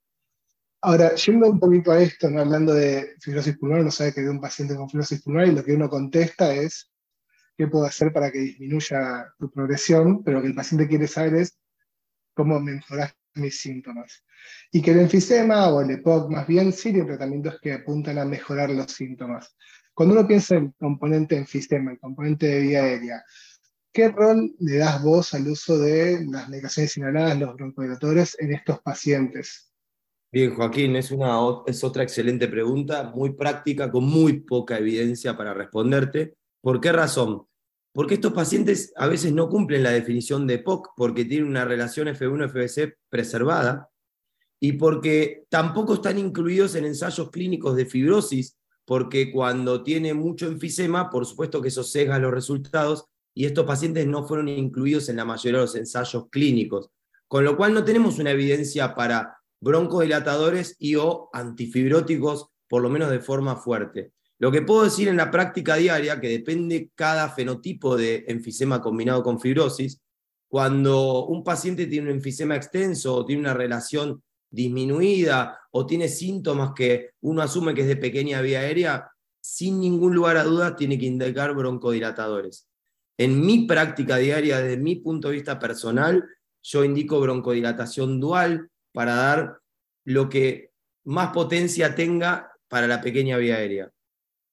Ahora, 0.86 1.16
yendo 1.16 1.50
un 1.50 1.62
poquito 1.62 1.94
a 1.94 2.04
esto, 2.04 2.30
¿no? 2.30 2.42
hablando 2.42 2.74
de 2.74 3.16
fibrosis 3.22 3.58
pulmonar, 3.58 3.84
uno 3.84 3.92
sabe 3.92 4.14
que 4.14 4.20
de 4.20 4.30
un 4.30 4.42
paciente 4.42 4.76
con 4.76 4.90
fibrosis 4.90 5.22
pulmonar 5.22 5.48
y 5.48 5.54
lo 5.54 5.64
que 5.64 5.72
uno 5.72 5.88
contesta 5.90 6.54
es 6.54 6.92
qué 7.58 7.68
puedo 7.68 7.86
hacer 7.86 8.12
para 8.12 8.30
que 8.30 8.40
disminuya 8.40 9.34
tu 9.40 9.50
progresión, 9.50 10.26
pero 10.26 10.38
lo 10.38 10.42
que 10.42 10.50
el 10.50 10.56
paciente 10.56 10.90
quiere 10.90 11.08
saber 11.08 11.36
es 11.36 11.58
cómo 12.34 12.60
mejorar 12.60 13.14
mis 13.36 13.62
síntomas. 13.62 14.26
Y 14.74 14.82
que 14.82 14.92
el 14.92 15.00
enfisema 15.00 15.70
o 15.70 15.80
el 15.80 15.92
EPOC 15.92 16.30
más 16.30 16.46
bien 16.48 16.74
sí 16.74 16.92
tienen 16.92 17.08
tratamientos 17.08 17.62
que 17.62 17.72
apuntan 17.72 18.18
a 18.18 18.26
mejorar 18.26 18.70
los 18.70 18.92
síntomas. 18.92 19.56
Cuando 19.94 20.16
uno 20.16 20.28
piensa 20.28 20.56
en 20.56 20.66
el 20.66 20.74
componente 20.78 21.38
enfisema, 21.38 21.92
el 21.92 22.00
componente 22.00 22.48
de 22.48 22.60
vía 22.60 22.84
aérea, 22.84 23.24
¿qué 23.94 24.10
rol 24.10 24.54
le 24.60 24.80
das 24.80 25.02
vos 25.02 25.34
al 25.34 25.48
uso 25.48 25.80
de 25.80 26.26
las 26.30 26.50
medicaciones 26.50 26.98
inhaladas, 26.98 27.40
los 27.40 27.56
broncodilatores 27.56 28.36
en 28.38 28.54
estos 28.54 28.82
pacientes? 28.82 29.73
Bien, 30.34 30.56
Joaquín, 30.56 30.96
es, 30.96 31.12
una, 31.12 31.38
es 31.68 31.84
otra 31.84 32.02
excelente 32.02 32.48
pregunta, 32.48 33.04
muy 33.14 33.34
práctica, 33.34 33.92
con 33.92 34.06
muy 34.06 34.40
poca 34.40 34.80
evidencia 34.80 35.38
para 35.38 35.54
responderte. 35.54 36.34
¿Por 36.60 36.82
qué 36.82 36.92
razón? 36.92 37.46
Porque 37.92 38.16
estos 38.16 38.34
pacientes 38.34 38.92
a 38.96 39.06
veces 39.06 39.32
no 39.32 39.48
cumplen 39.48 39.84
la 39.84 39.92
definición 39.92 40.48
de 40.48 40.58
POC 40.58 40.94
porque 40.98 41.26
tienen 41.26 41.50
una 41.50 41.66
relación 41.66 42.08
F1-FBC 42.08 42.96
preservada 43.10 43.92
y 44.60 44.72
porque 44.72 45.44
tampoco 45.50 45.94
están 45.94 46.18
incluidos 46.18 46.74
en 46.74 46.86
ensayos 46.86 47.30
clínicos 47.30 47.76
de 47.76 47.86
fibrosis, 47.86 48.58
porque 48.86 49.32
cuando 49.32 49.84
tiene 49.84 50.16
mucho 50.16 50.48
enfisema, 50.48 51.12
por 51.12 51.28
supuesto 51.28 51.62
que 51.62 51.68
eso 51.68 51.84
sesga 51.84 52.18
los 52.18 52.34
resultados 52.34 53.06
y 53.36 53.46
estos 53.46 53.68
pacientes 53.68 54.08
no 54.08 54.28
fueron 54.28 54.48
incluidos 54.48 55.10
en 55.10 55.18
la 55.18 55.26
mayoría 55.26 55.60
de 55.60 55.66
los 55.66 55.76
ensayos 55.76 56.28
clínicos. 56.32 56.90
Con 57.28 57.46
lo 57.46 57.56
cual 57.56 57.76
no 57.76 57.84
tenemos 57.84 58.18
una 58.18 58.32
evidencia 58.32 58.96
para 58.96 59.43
broncodilatadores 59.64 60.76
y 60.78 60.96
o 60.96 61.30
antifibróticos, 61.32 62.50
por 62.68 62.82
lo 62.82 62.90
menos 62.90 63.10
de 63.10 63.22
forma 63.22 63.56
fuerte. 63.56 64.12
Lo 64.38 64.52
que 64.52 64.62
puedo 64.62 64.84
decir 64.84 65.08
en 65.08 65.16
la 65.16 65.32
práctica 65.32 65.76
diaria, 65.76 66.20
que 66.20 66.28
depende 66.28 66.92
cada 66.96 67.30
fenotipo 67.30 67.96
de 67.96 68.26
enfisema 68.28 68.82
combinado 68.82 69.24
con 69.24 69.40
fibrosis, 69.40 70.02
cuando 70.50 71.26
un 71.26 71.44
paciente 71.44 71.88
tiene 71.88 72.10
un 72.10 72.18
enfisema 72.18 72.56
extenso 72.56 73.16
o 73.16 73.26
tiene 73.26 73.42
una 73.42 73.54
relación 73.54 74.22
disminuida 74.52 75.58
o 75.72 75.86
tiene 75.86 76.10
síntomas 76.10 76.74
que 76.76 77.12
uno 77.22 77.42
asume 77.42 77.74
que 77.74 77.82
es 77.82 77.88
de 77.88 77.96
pequeña 77.96 78.42
vía 78.42 78.60
aérea, 78.60 79.10
sin 79.42 79.80
ningún 79.80 80.14
lugar 80.14 80.38
a 80.38 80.44
duda 80.44 80.76
tiene 80.76 81.00
que 81.00 81.06
indicar 81.06 81.56
broncodilatadores. 81.56 82.68
En 83.18 83.46
mi 83.46 83.66
práctica 83.66 84.18
diaria, 84.18 84.60
desde 84.60 84.78
mi 84.78 84.98
punto 84.98 85.30
de 85.30 85.36
vista 85.36 85.58
personal, 85.58 86.24
yo 86.62 86.84
indico 86.84 87.20
broncodilatación 87.20 88.20
dual 88.20 88.70
para 88.94 89.16
dar 89.16 89.60
lo 90.06 90.30
que 90.30 90.72
más 91.04 91.34
potencia 91.34 91.96
tenga 91.96 92.52
para 92.68 92.88
la 92.88 93.02
pequeña 93.02 93.38
vía 93.38 93.58
aérea. 93.58 93.92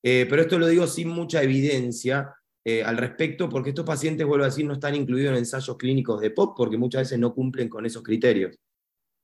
Eh, 0.03 0.27
pero 0.29 0.43
esto 0.43 0.59
lo 0.59 0.67
digo 0.67 0.87
sin 0.87 1.09
mucha 1.09 1.43
evidencia 1.43 2.35
eh, 2.65 2.83
al 2.83 2.97
respecto, 2.97 3.49
porque 3.49 3.71
estos 3.71 3.87
pacientes, 3.87 4.27
vuelvo 4.27 4.45
a 4.45 4.49
decir, 4.49 4.67
no 4.67 4.75
están 4.75 4.95
incluidos 4.95 5.33
en 5.33 5.39
ensayos 5.39 5.77
clínicos 5.77 6.21
de 6.21 6.31
POP, 6.31 6.57
porque 6.57 6.77
muchas 6.77 7.03
veces 7.03 7.19
no 7.19 7.35
cumplen 7.35 7.69
con 7.69 7.87
esos 7.87 8.03
criterios. 8.03 8.59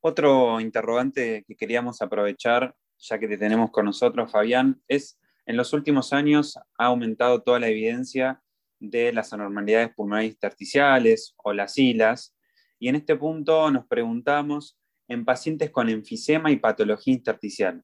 Otro 0.01 0.61
interrogante 0.61 1.45
que 1.47 1.57
queríamos 1.57 2.01
aprovechar, 2.01 2.75
ya 2.99 3.19
que 3.19 3.29
te 3.29 3.37
tenemos 3.37 3.71
con 3.71 3.85
nosotros, 3.85 4.31
Fabián, 4.31 4.81
es, 4.89 5.19
en 5.47 5.57
los 5.57 5.73
últimos 5.73 6.13
años 6.13 6.57
ha 6.79 6.87
aumentado 6.87 7.43
toda 7.43 7.59
la 7.59 7.69
evidencia 7.69 8.41
de 8.79 9.13
las 9.13 9.33
anormalidades 9.33 9.91
pulmonares 9.95 10.33
intersticiales 10.33 11.35
o 11.37 11.53
las 11.53 11.77
ILAS, 11.77 12.35
y 12.79 12.89
en 12.89 12.97
este 12.97 13.17
punto 13.17 13.71
nos 13.71 13.87
preguntamos, 13.87 14.79
en 15.09 15.25
pacientes 15.25 15.71
con 15.71 15.89
enfisema 15.89 16.51
y 16.51 16.57
patología 16.57 17.15
intersticial, 17.15 17.83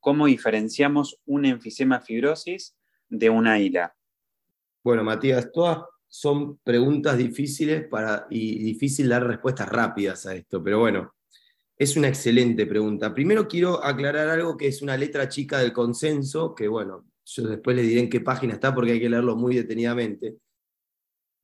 ¿cómo 0.00 0.26
diferenciamos 0.26 1.20
una 1.26 1.48
enfisema 1.48 2.00
fibrosis 2.00 2.76
de 3.08 3.30
una 3.30 3.58
ILA? 3.58 3.94
Bueno, 4.82 5.04
Matías, 5.04 5.50
todas 5.52 5.84
son 6.08 6.58
preguntas 6.58 7.16
difíciles 7.16 7.86
para, 7.88 8.26
y 8.30 8.62
difícil 8.62 9.08
dar 9.08 9.26
respuestas 9.26 9.68
rápidas 9.68 10.26
a 10.26 10.34
esto, 10.34 10.62
pero 10.62 10.80
bueno, 10.80 11.14
es 11.76 11.96
una 11.96 12.08
excelente 12.08 12.66
pregunta. 12.66 13.14
Primero 13.14 13.48
quiero 13.48 13.82
aclarar 13.82 14.28
algo 14.28 14.56
que 14.56 14.68
es 14.68 14.82
una 14.82 14.96
letra 14.96 15.28
chica 15.28 15.58
del 15.58 15.72
consenso, 15.72 16.54
que 16.54 16.68
bueno, 16.68 17.06
yo 17.24 17.44
después 17.44 17.76
le 17.76 17.82
diré 17.82 18.00
en 18.00 18.10
qué 18.10 18.20
página 18.20 18.54
está 18.54 18.74
porque 18.74 18.92
hay 18.92 19.00
que 19.00 19.08
leerlo 19.08 19.36
muy 19.36 19.56
detenidamente. 19.56 20.36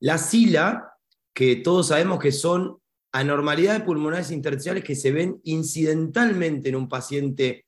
La 0.01 0.17
SILA, 0.17 0.93
que 1.33 1.57
todos 1.57 1.87
sabemos 1.87 2.19
que 2.19 2.31
son 2.31 2.77
anormalidades 3.11 3.83
pulmonares 3.83 4.31
intersticiales 4.31 4.83
que 4.83 4.95
se 4.95 5.11
ven 5.11 5.39
incidentalmente 5.43 6.69
en 6.69 6.75
un 6.75 6.87
paciente 6.87 7.65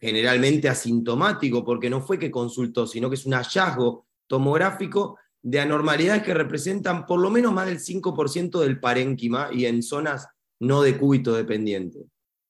generalmente 0.00 0.68
asintomático, 0.68 1.64
porque 1.64 1.88
no 1.88 2.00
fue 2.00 2.18
que 2.18 2.30
consultó, 2.30 2.86
sino 2.86 3.08
que 3.08 3.16
es 3.16 3.26
un 3.26 3.32
hallazgo 3.32 4.06
tomográfico 4.26 5.18
de 5.42 5.60
anormalidades 5.60 6.22
que 6.22 6.34
representan 6.34 7.06
por 7.06 7.20
lo 7.20 7.30
menos 7.30 7.52
más 7.52 7.66
del 7.66 7.78
5% 7.78 8.60
del 8.60 8.80
parénquima 8.80 9.48
y 9.52 9.66
en 9.66 9.82
zonas 9.82 10.28
no 10.60 10.82
de 10.82 10.96
cúbito 10.98 11.34
dependiente. 11.34 12.06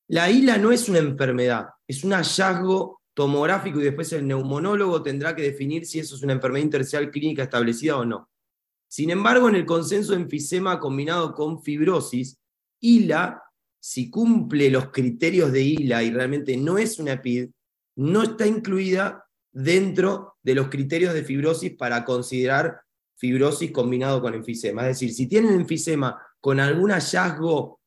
La 0.08 0.30
ILA 0.30 0.58
no 0.58 0.70
es 0.70 0.88
una 0.88 0.98
enfermedad, 0.98 1.66
es 1.86 2.04
un 2.04 2.12
hallazgo 2.12 3.00
tomográfico 3.14 3.80
y 3.80 3.84
después 3.84 4.12
el 4.12 4.26
neumonólogo 4.26 5.02
tendrá 5.02 5.34
que 5.34 5.42
definir 5.42 5.86
si 5.86 6.00
eso 6.00 6.16
es 6.16 6.22
una 6.22 6.34
enfermedad 6.34 6.64
intersticial 6.64 7.10
clínica 7.10 7.44
establecida 7.44 7.96
o 7.96 8.04
no. 8.04 8.28
Sin 8.94 9.10
embargo, 9.10 9.48
en 9.48 9.56
el 9.56 9.66
consenso 9.66 10.12
de 10.12 10.20
enfisema 10.20 10.78
combinado 10.78 11.34
con 11.34 11.60
fibrosis, 11.60 12.38
ILA, 12.80 13.42
si 13.82 14.08
cumple 14.08 14.70
los 14.70 14.92
criterios 14.92 15.50
de 15.50 15.62
ILA 15.62 16.04
y 16.04 16.12
realmente 16.12 16.56
no 16.56 16.78
es 16.78 17.00
una 17.00 17.20
PID, 17.20 17.50
no 17.96 18.22
está 18.22 18.46
incluida 18.46 19.26
dentro 19.50 20.36
de 20.44 20.54
los 20.54 20.68
criterios 20.68 21.12
de 21.12 21.24
fibrosis 21.24 21.74
para 21.74 22.04
considerar 22.04 22.82
fibrosis 23.16 23.72
combinado 23.72 24.22
con 24.22 24.32
enfisema. 24.32 24.82
Es 24.82 25.00
decir, 25.00 25.12
si 25.12 25.26
tienen 25.26 25.54
enfisema 25.54 26.16
con 26.40 26.60
algún 26.60 26.92
hallazgo 26.92 27.80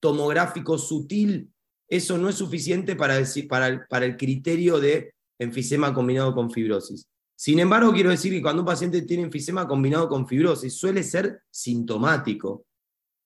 tomográfico 0.00 0.78
sutil, 0.78 1.52
eso 1.90 2.16
no 2.16 2.30
es 2.30 2.36
suficiente 2.36 2.96
para, 2.96 3.18
decir, 3.18 3.46
para, 3.48 3.86
para 3.86 4.06
el 4.06 4.16
criterio 4.16 4.80
de 4.80 5.12
enfisema 5.38 5.92
combinado 5.92 6.34
con 6.34 6.50
fibrosis. 6.50 7.06
Sin 7.36 7.58
embargo, 7.58 7.92
quiero 7.92 8.10
decir 8.10 8.32
que 8.32 8.40
cuando 8.40 8.62
un 8.62 8.66
paciente 8.66 9.02
tiene 9.02 9.24
enfisema 9.24 9.68
combinado 9.68 10.08
con 10.08 10.26
fibrosis, 10.26 10.74
suele 10.74 11.02
ser 11.02 11.42
sintomático, 11.50 12.64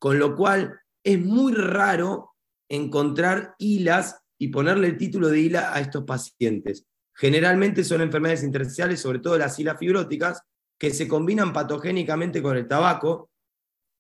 con 0.01 0.19
lo 0.19 0.35
cual 0.35 0.81
es 1.05 1.25
muy 1.25 1.53
raro 1.55 2.35
encontrar 2.69 3.55
hilas 3.59 4.21
y 4.37 4.49
ponerle 4.49 4.89
el 4.89 4.97
título 4.97 5.29
de 5.29 5.41
hila 5.41 5.73
a 5.73 5.81
estos 5.81 6.05
pacientes. 6.05 6.87
Generalmente 7.15 7.85
son 7.85 8.01
enfermedades 8.01 8.43
intersticiales, 8.43 9.01
sobre 9.01 9.21
todo 9.21 9.39
las 9.39 9.59
hilas 9.59 9.79
fibróticas, 9.79 10.43
que 10.79 10.91
se 10.91 11.07
combinan 11.07 11.53
patogénicamente 11.53 12.43
con 12.43 12.57
el 12.57 12.67
tabaco 12.67 13.31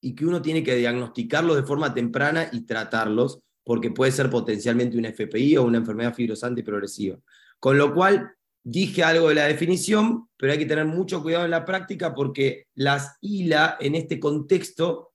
y 0.00 0.14
que 0.14 0.24
uno 0.24 0.40
tiene 0.40 0.64
que 0.64 0.76
diagnosticarlos 0.76 1.56
de 1.56 1.62
forma 1.62 1.92
temprana 1.92 2.48
y 2.50 2.62
tratarlos, 2.62 3.40
porque 3.62 3.90
puede 3.90 4.12
ser 4.12 4.30
potencialmente 4.30 4.96
una 4.96 5.10
FPI 5.12 5.58
o 5.58 5.64
una 5.64 5.78
enfermedad 5.78 6.14
fibrosante 6.14 6.62
y 6.62 6.64
progresiva. 6.64 7.18
Con 7.58 7.76
lo 7.76 7.92
cual, 7.94 8.34
dije 8.62 9.02
algo 9.02 9.28
de 9.28 9.36
la 9.36 9.46
definición, 9.46 10.28
pero 10.36 10.52
hay 10.52 10.58
que 10.58 10.66
tener 10.66 10.86
mucho 10.86 11.22
cuidado 11.22 11.44
en 11.44 11.50
la 11.50 11.64
práctica 11.64 12.14
porque 12.14 12.66
las 12.74 13.16
ILA 13.20 13.76
en 13.80 13.94
este 13.94 14.20
contexto 14.20 15.12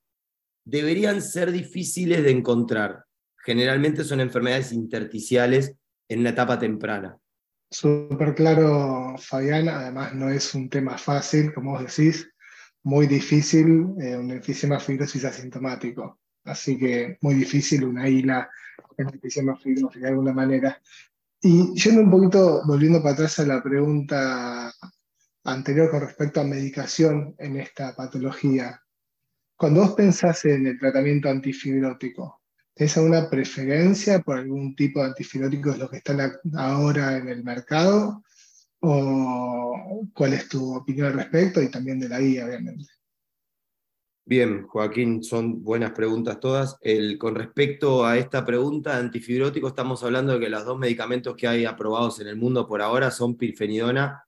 deberían 0.66 1.22
ser 1.22 1.52
difíciles 1.52 2.24
de 2.24 2.32
encontrar. 2.32 3.06
Generalmente 3.38 4.04
son 4.04 4.20
enfermedades 4.20 4.72
intersticiales 4.72 5.76
en 6.10 6.20
una 6.22 6.32
etapa 6.32 6.58
temprana. 6.58 7.18
Súper 7.70 8.34
claro, 8.36 9.16
Fabián. 9.18 9.70
Además, 9.70 10.14
no 10.16 10.30
es 10.30 10.56
un 10.56 10.70
tema 10.70 10.98
fácil, 10.98 11.54
como 11.54 11.72
vos 11.72 11.82
decís, 11.82 12.28
muy 12.84 13.08
difícil 13.08 13.88
eh, 14.00 14.16
un 14.16 14.32
enfisema 14.32 14.80
fibrosis 14.80 15.26
asintomático. 15.26 16.20
Así 16.44 16.78
que 16.78 17.18
muy 17.22 17.36
difícil 17.36 17.84
una 17.84 18.08
ILA 18.08 18.50
en 18.98 19.10
enfisema 19.10 19.56
fibrosis 19.56 20.02
de 20.02 20.08
alguna 20.08 20.34
manera. 20.34 20.80
Y 21.42 21.74
yendo 21.76 22.02
un 22.02 22.12
poquito, 22.12 22.62
volviendo 22.66 23.02
para 23.02 23.14
atrás 23.14 23.40
a 23.40 23.46
la 23.46 23.62
pregunta 23.62 24.74
anterior 25.44 25.92
con 25.92 26.02
respecto 26.02 26.42
a 26.42 26.44
medicación 26.44 27.36
en 27.38 27.58
esta 27.58 27.96
patología, 27.96 28.82
cuando 29.56 29.82
vos 29.82 29.94
pensás 29.94 30.44
en 30.46 30.68
el 30.68 30.80
tratamiento 30.80 31.30
antifibrótico, 31.30 32.42
¿tenés 32.74 32.98
alguna 32.98 33.30
preferencia 33.30 34.20
por 34.20 34.38
algún 34.38 34.76
tipo 34.76 35.00
de 35.00 35.08
antifibróticos 35.08 35.78
los 35.78 35.90
que 35.90 35.98
están 35.98 36.20
ahora 36.58 37.18
en 37.18 37.30
el 37.30 37.44
mercado? 37.44 38.24
¿O 38.82 40.08
cuál 40.14 40.34
es 40.34 40.50
tu 40.50 40.76
opinión 40.76 41.08
al 41.08 41.14
respecto? 41.14 41.62
Y 41.62 41.70
también 41.70 42.00
de 42.00 42.10
la 42.10 42.20
guía, 42.20 42.46
obviamente. 42.46 42.86
Bien, 44.28 44.66
Joaquín, 44.66 45.24
son 45.24 45.64
buenas 45.64 45.92
preguntas 45.92 46.40
todas. 46.40 46.80
Con 47.20 47.36
respecto 47.36 48.04
a 48.04 48.18
esta 48.18 48.44
pregunta 48.44 48.94
de 48.94 49.02
antifibrótico, 49.02 49.68
estamos 49.68 50.04
hablando 50.04 50.34
de 50.34 50.40
que 50.40 50.50
los 50.50 50.66
dos 50.66 50.80
medicamentos 50.80 51.36
que 51.36 51.48
hay 51.48 51.66
aprobados 51.66 52.20
en 52.20 52.28
el 52.28 52.36
mundo 52.36 52.68
por 52.68 52.82
ahora 52.82 53.12
son 53.12 53.38
pirfenidona 53.38 54.24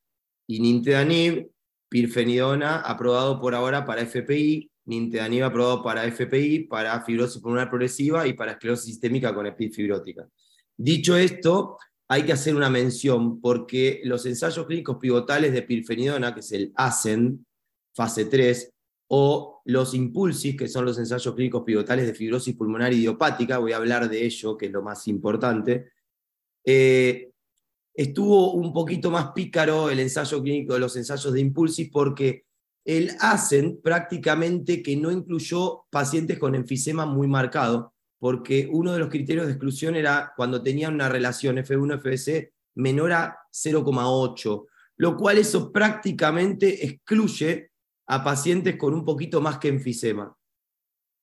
y 0.46 0.60
nintedanib. 0.60 1.50
Pirfenidona 1.90 2.82
aprobado 2.82 3.40
por 3.40 3.56
ahora 3.56 3.86
para 3.86 4.02
FPI, 4.02 4.70
nintedanib 4.86 5.46
aprobado 5.46 5.82
para 5.82 6.06
FPI, 6.06 6.68
para 6.68 7.02
fibrosis 7.02 7.42
pulmonar 7.42 7.70
progresiva 7.70 8.28
y 8.28 8.34
para 8.34 8.52
esclerosis 8.52 8.86
sistémica 8.86 9.34
con 9.34 9.48
epifibrótica. 9.48 10.28
Dicho 10.76 11.18
esto, 11.18 11.80
hay 12.08 12.22
que 12.22 12.34
hacer 12.34 12.56
una 12.56 12.70
mención 12.70 13.42
porque 13.42 14.02
los 14.04 14.28
ensayos 14.28 14.68
clínicos 14.68 14.98
pivotales 14.98 15.54
de 15.54 15.64
pirfenidona, 15.64 16.36
que 16.36 16.42
es 16.42 16.52
el 16.52 16.72
ASEN, 16.76 17.48
fase 17.96 18.26
3, 18.26 18.74
o 19.08 19.62
los 19.66 19.94
impulsis, 19.94 20.56
que 20.58 20.68
son 20.68 20.86
los 20.86 20.98
ensayos 20.98 21.34
clínicos 21.34 21.64
pivotales 21.64 22.06
de 22.08 22.14
fibrosis 22.14 22.56
pulmonar 22.56 22.94
idiopática, 22.94 23.58
voy 23.58 23.72
a 23.72 23.78
hablar 23.78 24.10
de 24.10 24.26
ello, 24.26 24.58
que 24.58 24.68
es 24.68 24.72
lo 24.72 24.82
más 24.82 25.08
importante. 25.08 25.92
Eh, 26.64 27.32
estuvo 27.94 28.54
un 28.54 28.74
poquito 28.74 29.10
más 29.10 29.32
pícaro 29.32 29.90
el 29.90 30.00
ensayo 30.00 30.42
clínico 30.42 30.74
de 30.74 30.80
los 30.80 30.96
ensayos 30.96 31.34
de 31.34 31.40
Impulsis 31.40 31.90
porque 31.90 32.46
el 32.86 33.12
ASEN 33.20 33.82
prácticamente 33.82 34.82
que 34.82 34.96
no 34.96 35.12
incluyó 35.12 35.86
pacientes 35.90 36.38
con 36.40 36.56
enfisema 36.56 37.06
muy 37.06 37.28
marcado, 37.28 37.94
porque 38.20 38.70
uno 38.72 38.94
de 38.94 39.00
los 39.00 39.10
criterios 39.10 39.46
de 39.46 39.54
exclusión 39.54 39.96
era 39.96 40.34
cuando 40.36 40.62
tenían 40.62 40.94
una 40.94 41.10
relación 41.10 41.58
F1-FBC 41.58 42.52
menor 42.76 43.12
a 43.12 43.38
0,8, 43.52 44.66
lo 44.98 45.18
cual 45.18 45.38
eso 45.38 45.72
prácticamente 45.72 46.86
excluye 46.86 47.72
a 48.08 48.24
pacientes 48.24 48.76
con 48.78 48.94
un 48.94 49.06
poquito 49.06 49.42
más 49.42 49.58
que 49.58 49.68
enfisema. 49.68 50.36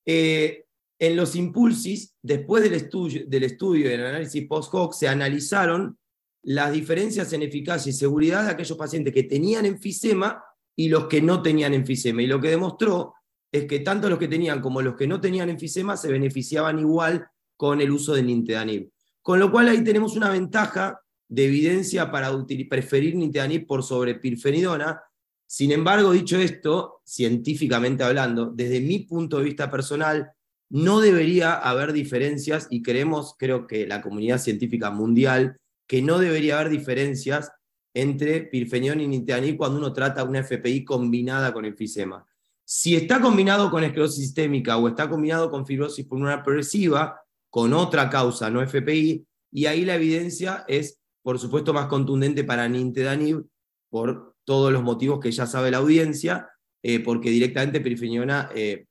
Eh, 0.07 0.64
en 0.99 1.17
los 1.17 1.35
impulsis, 1.35 2.14
después 2.23 2.62
del 2.62 2.75
estudio, 2.75 3.25
del 3.26 3.45
estudio 3.45 3.88
del 3.88 4.07
análisis 4.07 4.47
post-hoc, 4.47 4.93
se 4.93 5.09
analizaron 5.09 5.99
las 6.43 6.73
diferencias 6.73 7.33
en 7.33 7.43
eficacia 7.43 7.91
y 7.91 7.95
seguridad 7.95 8.45
de 8.45 8.50
aquellos 8.50 8.79
pacientes 8.79 9.12
que 9.12 9.25
tenían 9.25 9.67
enfisema 9.67 10.43
y 10.76 10.88
los 10.88 11.07
que 11.07 11.23
no 11.23 11.43
tenían 11.43 11.75
enfisema. 11.75 12.23
Y 12.23 12.26
lo 12.26 12.41
que 12.41 12.50
demostró 12.50 13.14
es 13.50 13.67
que 13.67 13.81
tanto 13.81 14.09
los 14.09 14.19
que 14.19 14.29
tenían 14.29 14.61
como 14.61 14.83
los 14.83 14.95
que 14.95 15.07
no 15.07 15.21
tenían 15.21 15.49
enfisema 15.49 15.97
se 15.97 16.11
beneficiaban 16.11 16.79
igual 16.79 17.26
con 17.57 17.81
el 17.81 17.91
uso 17.91 18.14
de 18.14 18.23
nintedanib. 18.23 18.91
Con 19.23 19.38
lo 19.38 19.50
cual 19.50 19.69
ahí 19.69 19.83
tenemos 19.83 20.17
una 20.17 20.29
ventaja 20.29 21.00
de 21.29 21.47
evidencia 21.47 22.11
para 22.11 22.31
preferir 22.69 23.14
nintedanib 23.14 23.67
por 23.67 23.83
sobre 23.83 24.17
pirfenidona. 24.17 25.00
Sin 25.47 25.73
embargo, 25.73 26.13
dicho 26.13 26.39
esto, 26.39 27.01
científicamente 27.05 28.03
hablando, 28.03 28.47
desde 28.47 28.81
mi 28.81 29.01
punto 29.01 29.39
de 29.39 29.45
vista 29.45 29.71
personal, 29.71 30.33
no 30.71 31.01
debería 31.01 31.55
haber 31.55 31.93
diferencias 31.93 32.67
y 32.71 32.83
creemos, 32.83 33.37
creo 33.39 33.67
que 33.67 33.87
la 33.87 34.01
comunidad 34.01 34.39
científica 34.39 34.91
mundial, 34.91 35.59
que 35.87 36.03
no 36.03 36.19
debería 36.19 36.59
haber 36.59 36.71
diferencias 36.71 37.53
entre 37.95 38.43
pirfenión 38.43 39.01
y 39.01 39.07
nintedanib 39.07 39.57
cuando 39.57 39.79
uno 39.79 39.93
trata 39.93 40.25
una 40.25 40.43
FPI 40.43 40.85
combinada 40.85 41.53
con 41.53 41.65
enfisema. 41.65 42.27
Si 42.65 42.97
está 42.97 43.21
combinado 43.21 43.71
con 43.71 43.85
esclerosis 43.85 44.25
sistémica 44.25 44.79
o 44.79 44.89
está 44.89 45.09
combinado 45.09 45.51
con 45.51 45.67
fibrosis 45.67 46.07
pulmonar 46.07 46.43
progresiva, 46.43 47.21
con 47.51 47.73
otra 47.73 48.11
causa, 48.11 48.51
no 48.51 48.63
FPI, 48.63 49.25
y 49.53 49.67
ahí 49.67 49.85
la 49.85 49.95
evidencia 49.95 50.65
es, 50.67 50.99
por 51.23 51.39
supuesto, 51.39 51.73
más 51.73 51.87
contundente 51.87 52.43
para 52.43 52.69
nintedanib 52.69 53.47
por 53.91 54.34
todos 54.45 54.73
los 54.73 54.83
motivos 54.83 55.21
que 55.21 55.33
ya 55.33 55.47
sabe 55.47 55.71
la 55.71 55.79
audiencia, 55.79 56.51
eh, 56.83 57.01
porque 57.01 57.31
directamente 57.31 57.81
pirfeniona 57.81 58.51
eh, 58.55 58.87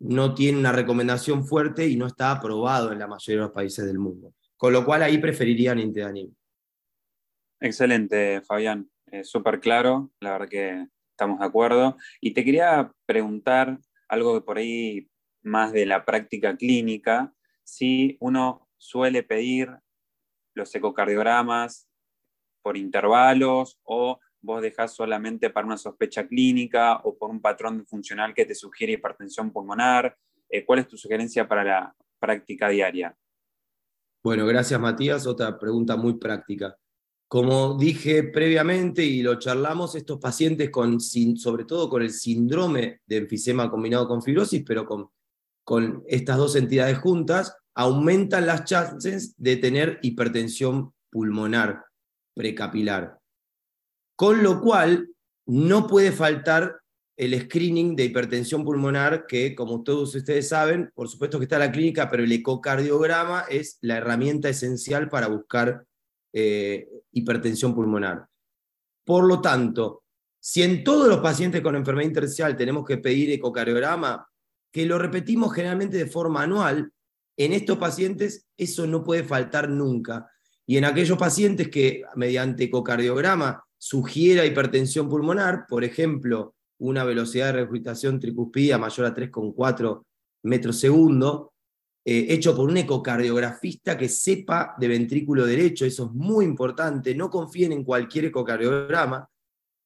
no 0.00 0.34
tiene 0.34 0.58
una 0.58 0.72
recomendación 0.72 1.46
fuerte 1.46 1.86
y 1.86 1.96
no 1.96 2.06
está 2.06 2.32
aprobado 2.32 2.92
en 2.92 2.98
la 2.98 3.06
mayoría 3.06 3.40
de 3.40 3.46
los 3.46 3.54
países 3.54 3.86
del 3.86 3.98
mundo. 3.98 4.34
Con 4.56 4.72
lo 4.72 4.84
cual 4.84 5.02
ahí 5.02 5.18
preferiría 5.18 5.74
nintedanib. 5.74 6.30
Excelente, 7.60 8.42
Fabián. 8.42 8.90
Eh, 9.06 9.24
Súper 9.24 9.60
claro, 9.60 10.10
la 10.20 10.32
verdad 10.32 10.48
que 10.48 10.86
estamos 11.10 11.38
de 11.40 11.46
acuerdo. 11.46 11.96
Y 12.20 12.32
te 12.32 12.44
quería 12.44 12.92
preguntar 13.06 13.78
algo 14.08 14.34
que 14.34 14.44
por 14.44 14.58
ahí 14.58 15.08
más 15.42 15.72
de 15.72 15.86
la 15.86 16.04
práctica 16.04 16.56
clínica, 16.56 17.32
si 17.64 18.16
uno 18.20 18.68
suele 18.76 19.22
pedir 19.22 19.70
los 20.54 20.74
ecocardiogramas 20.74 21.88
por 22.62 22.76
intervalos 22.76 23.78
o 23.84 24.18
vos 24.46 24.62
dejás 24.62 24.94
solamente 24.94 25.50
para 25.50 25.66
una 25.66 25.76
sospecha 25.76 26.26
clínica 26.26 27.00
o 27.04 27.18
por 27.18 27.28
un 27.28 27.40
patrón 27.40 27.84
funcional 27.84 28.32
que 28.32 28.46
te 28.46 28.54
sugiere 28.54 28.94
hipertensión 28.94 29.50
pulmonar. 29.52 30.16
Eh, 30.48 30.64
¿Cuál 30.64 30.78
es 30.78 30.88
tu 30.88 30.96
sugerencia 30.96 31.46
para 31.46 31.64
la 31.64 31.96
práctica 32.18 32.68
diaria? 32.68 33.14
Bueno, 34.22 34.46
gracias 34.46 34.80
Matías. 34.80 35.26
Otra 35.26 35.58
pregunta 35.58 35.96
muy 35.96 36.14
práctica. 36.14 36.76
Como 37.28 37.76
dije 37.76 38.22
previamente 38.22 39.04
y 39.04 39.20
lo 39.20 39.36
charlamos, 39.38 39.96
estos 39.96 40.20
pacientes 40.20 40.70
con, 40.70 41.00
sobre 41.00 41.64
todo 41.64 41.90
con 41.90 42.02
el 42.02 42.10
síndrome 42.10 43.00
de 43.04 43.16
enfisema 43.16 43.68
combinado 43.68 44.06
con 44.06 44.22
fibrosis, 44.22 44.62
pero 44.64 44.86
con, 44.86 45.10
con 45.64 46.04
estas 46.06 46.36
dos 46.36 46.54
entidades 46.54 46.98
juntas, 46.98 47.56
aumentan 47.74 48.46
las 48.46 48.64
chances 48.64 49.34
de 49.36 49.56
tener 49.56 49.98
hipertensión 50.02 50.94
pulmonar 51.10 51.84
precapilar. 52.36 53.15
Con 54.16 54.42
lo 54.42 54.60
cual, 54.60 55.10
no 55.46 55.86
puede 55.86 56.10
faltar 56.10 56.80
el 57.16 57.40
screening 57.40 57.96
de 57.96 58.04
hipertensión 58.04 58.64
pulmonar, 58.64 59.26
que 59.26 59.54
como 59.54 59.82
todos 59.82 60.14
ustedes 60.14 60.48
saben, 60.48 60.90
por 60.94 61.08
supuesto 61.08 61.38
que 61.38 61.44
está 61.44 61.56
en 61.56 61.60
la 61.60 61.72
clínica, 61.72 62.10
pero 62.10 62.24
el 62.24 62.32
ecocardiograma 62.32 63.44
es 63.48 63.78
la 63.80 63.96
herramienta 63.96 64.48
esencial 64.48 65.08
para 65.08 65.28
buscar 65.28 65.84
eh, 66.32 66.88
hipertensión 67.12 67.74
pulmonar. 67.74 68.26
Por 69.04 69.24
lo 69.24 69.40
tanto, 69.40 70.02
si 70.38 70.62
en 70.62 70.84
todos 70.84 71.08
los 71.08 71.18
pacientes 71.18 71.62
con 71.62 71.76
enfermedad 71.76 72.08
intersticial 72.08 72.56
tenemos 72.56 72.84
que 72.84 72.98
pedir 72.98 73.30
ecocardiograma, 73.30 74.28
que 74.70 74.84
lo 74.84 74.98
repetimos 74.98 75.54
generalmente 75.54 75.96
de 75.96 76.06
forma 76.06 76.42
anual, 76.42 76.92
en 77.38 77.52
estos 77.52 77.78
pacientes 77.78 78.46
eso 78.56 78.86
no 78.86 79.02
puede 79.02 79.24
faltar 79.24 79.70
nunca. 79.70 80.30
Y 80.66 80.76
en 80.76 80.84
aquellos 80.84 81.16
pacientes 81.16 81.68
que 81.68 82.02
mediante 82.16 82.64
ecocardiograma 82.64 83.65
sugiera 83.78 84.44
hipertensión 84.44 85.08
pulmonar, 85.08 85.66
por 85.68 85.84
ejemplo, 85.84 86.54
una 86.78 87.04
velocidad 87.04 87.46
de 87.46 87.52
regurgitación 87.52 88.20
tricuspida 88.20 88.78
mayor 88.78 89.06
a 89.06 89.14
3,4 89.14 90.02
metros 90.44 90.78
segundo, 90.78 91.52
eh, 92.04 92.26
hecho 92.30 92.54
por 92.54 92.68
un 92.68 92.76
ecocardiografista 92.76 93.98
que 93.98 94.08
sepa 94.08 94.76
de 94.78 94.88
ventrículo 94.88 95.44
derecho, 95.44 95.84
eso 95.84 96.06
es 96.06 96.12
muy 96.12 96.44
importante, 96.44 97.14
no 97.14 97.30
confíen 97.30 97.72
en 97.72 97.84
cualquier 97.84 98.26
ecocardiograma. 98.26 99.28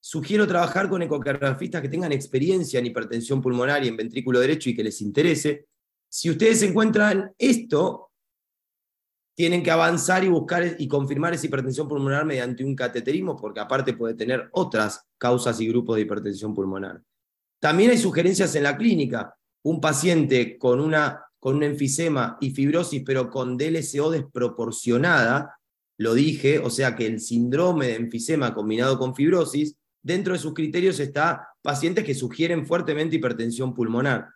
Sugiero 0.02 0.46
trabajar 0.46 0.88
con 0.88 1.02
ecocardiografistas 1.02 1.80
que 1.80 1.88
tengan 1.88 2.12
experiencia 2.12 2.78
en 2.78 2.86
hipertensión 2.86 3.40
pulmonar 3.40 3.84
y 3.84 3.88
en 3.88 3.96
ventrículo 3.96 4.40
derecho 4.40 4.68
y 4.68 4.74
que 4.74 4.84
les 4.84 5.00
interese. 5.00 5.66
Si 6.08 6.28
ustedes 6.28 6.62
encuentran 6.62 7.32
esto, 7.38 8.09
tienen 9.40 9.62
que 9.62 9.70
avanzar 9.70 10.22
y 10.22 10.28
buscar 10.28 10.76
y 10.78 10.86
confirmar 10.86 11.32
esa 11.32 11.46
hipertensión 11.46 11.88
pulmonar 11.88 12.26
mediante 12.26 12.62
un 12.62 12.76
cateterismo, 12.76 13.36
porque 13.36 13.60
aparte 13.60 13.94
puede 13.94 14.12
tener 14.12 14.50
otras 14.52 15.02
causas 15.16 15.58
y 15.62 15.68
grupos 15.68 15.96
de 15.96 16.02
hipertensión 16.02 16.54
pulmonar. 16.54 17.00
También 17.58 17.90
hay 17.90 17.96
sugerencias 17.96 18.54
en 18.56 18.64
la 18.64 18.76
clínica. 18.76 19.34
Un 19.64 19.80
paciente 19.80 20.58
con 20.58 20.78
una 20.78 21.24
con 21.38 21.56
un 21.56 21.62
enfisema 21.62 22.36
y 22.38 22.50
fibrosis, 22.50 23.02
pero 23.02 23.30
con 23.30 23.56
DLCO 23.56 24.10
desproporcionada, 24.10 25.58
lo 25.96 26.12
dije, 26.12 26.58
o 26.58 26.68
sea 26.68 26.94
que 26.94 27.06
el 27.06 27.18
síndrome 27.18 27.86
de 27.86 27.96
enfisema 27.96 28.52
combinado 28.52 28.98
con 28.98 29.14
fibrosis, 29.14 29.74
dentro 30.02 30.34
de 30.34 30.38
sus 30.38 30.52
criterios 30.52 31.00
está 31.00 31.48
pacientes 31.62 32.04
que 32.04 32.14
sugieren 32.14 32.66
fuertemente 32.66 33.16
hipertensión 33.16 33.72
pulmonar. 33.72 34.28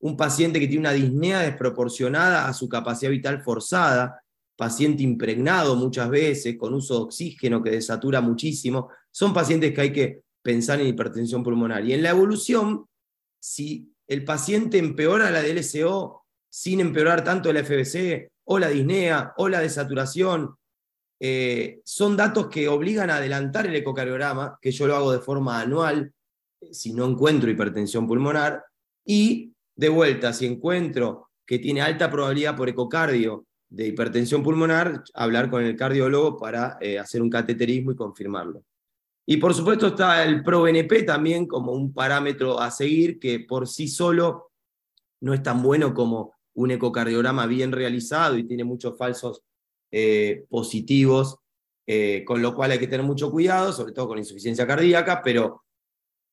Un 0.00 0.18
paciente 0.18 0.60
que 0.60 0.66
tiene 0.66 0.80
una 0.80 0.92
disnea 0.92 1.40
desproporcionada 1.40 2.46
a 2.46 2.52
su 2.52 2.68
capacidad 2.68 3.10
vital 3.10 3.42
forzada, 3.42 4.19
paciente 4.60 5.02
impregnado 5.02 5.74
muchas 5.74 6.10
veces, 6.10 6.58
con 6.58 6.74
uso 6.74 6.94
de 6.96 7.00
oxígeno 7.04 7.62
que 7.62 7.70
desatura 7.70 8.20
muchísimo, 8.20 8.90
son 9.10 9.32
pacientes 9.32 9.72
que 9.72 9.80
hay 9.80 9.92
que 9.92 10.20
pensar 10.42 10.82
en 10.82 10.88
hipertensión 10.88 11.42
pulmonar. 11.42 11.82
Y 11.86 11.94
en 11.94 12.02
la 12.02 12.10
evolución, 12.10 12.84
si 13.40 13.90
el 14.06 14.22
paciente 14.22 14.76
empeora 14.76 15.30
la 15.30 15.42
DLCO 15.42 16.26
sin 16.50 16.80
empeorar 16.80 17.24
tanto 17.24 17.48
el 17.48 17.64
FBC 17.64 18.28
o 18.44 18.58
la 18.58 18.68
disnea 18.68 19.32
o 19.38 19.48
la 19.48 19.60
desaturación. 19.60 20.56
Eh, 21.22 21.80
son 21.84 22.16
datos 22.16 22.48
que 22.48 22.68
obligan 22.68 23.08
a 23.08 23.16
adelantar 23.16 23.66
el 23.66 23.76
ecocardiograma, 23.76 24.58
que 24.60 24.72
yo 24.72 24.86
lo 24.86 24.96
hago 24.96 25.12
de 25.12 25.20
forma 25.20 25.60
anual 25.60 26.12
si 26.70 26.92
no 26.92 27.06
encuentro 27.06 27.50
hipertensión 27.50 28.06
pulmonar, 28.06 28.64
y 29.06 29.54
de 29.74 29.88
vuelta, 29.88 30.32
si 30.32 30.44
encuentro 30.44 31.30
que 31.46 31.58
tiene 31.58 31.80
alta 31.80 32.10
probabilidad 32.10 32.56
por 32.56 32.68
ecocardio 32.68 33.46
de 33.70 33.86
hipertensión 33.86 34.42
pulmonar, 34.42 35.04
hablar 35.14 35.48
con 35.48 35.62
el 35.62 35.76
cardiólogo 35.76 36.36
para 36.36 36.76
eh, 36.80 36.98
hacer 36.98 37.22
un 37.22 37.30
cateterismo 37.30 37.92
y 37.92 37.96
confirmarlo. 37.96 38.64
Y 39.24 39.36
por 39.36 39.54
supuesto 39.54 39.88
está 39.88 40.24
el 40.24 40.42
ProBNP 40.42 41.04
también 41.04 41.46
como 41.46 41.72
un 41.72 41.94
parámetro 41.94 42.60
a 42.60 42.70
seguir 42.70 43.20
que 43.20 43.40
por 43.40 43.68
sí 43.68 43.86
solo 43.86 44.50
no 45.20 45.32
es 45.32 45.42
tan 45.42 45.62
bueno 45.62 45.94
como 45.94 46.34
un 46.54 46.72
ecocardiograma 46.72 47.46
bien 47.46 47.70
realizado 47.70 48.36
y 48.36 48.44
tiene 48.44 48.64
muchos 48.64 48.98
falsos 48.98 49.42
eh, 49.92 50.46
positivos, 50.48 51.38
eh, 51.86 52.24
con 52.26 52.42
lo 52.42 52.54
cual 52.56 52.72
hay 52.72 52.78
que 52.80 52.88
tener 52.88 53.06
mucho 53.06 53.30
cuidado, 53.30 53.72
sobre 53.72 53.92
todo 53.92 54.08
con 54.08 54.18
insuficiencia 54.18 54.66
cardíaca, 54.66 55.22
pero 55.22 55.62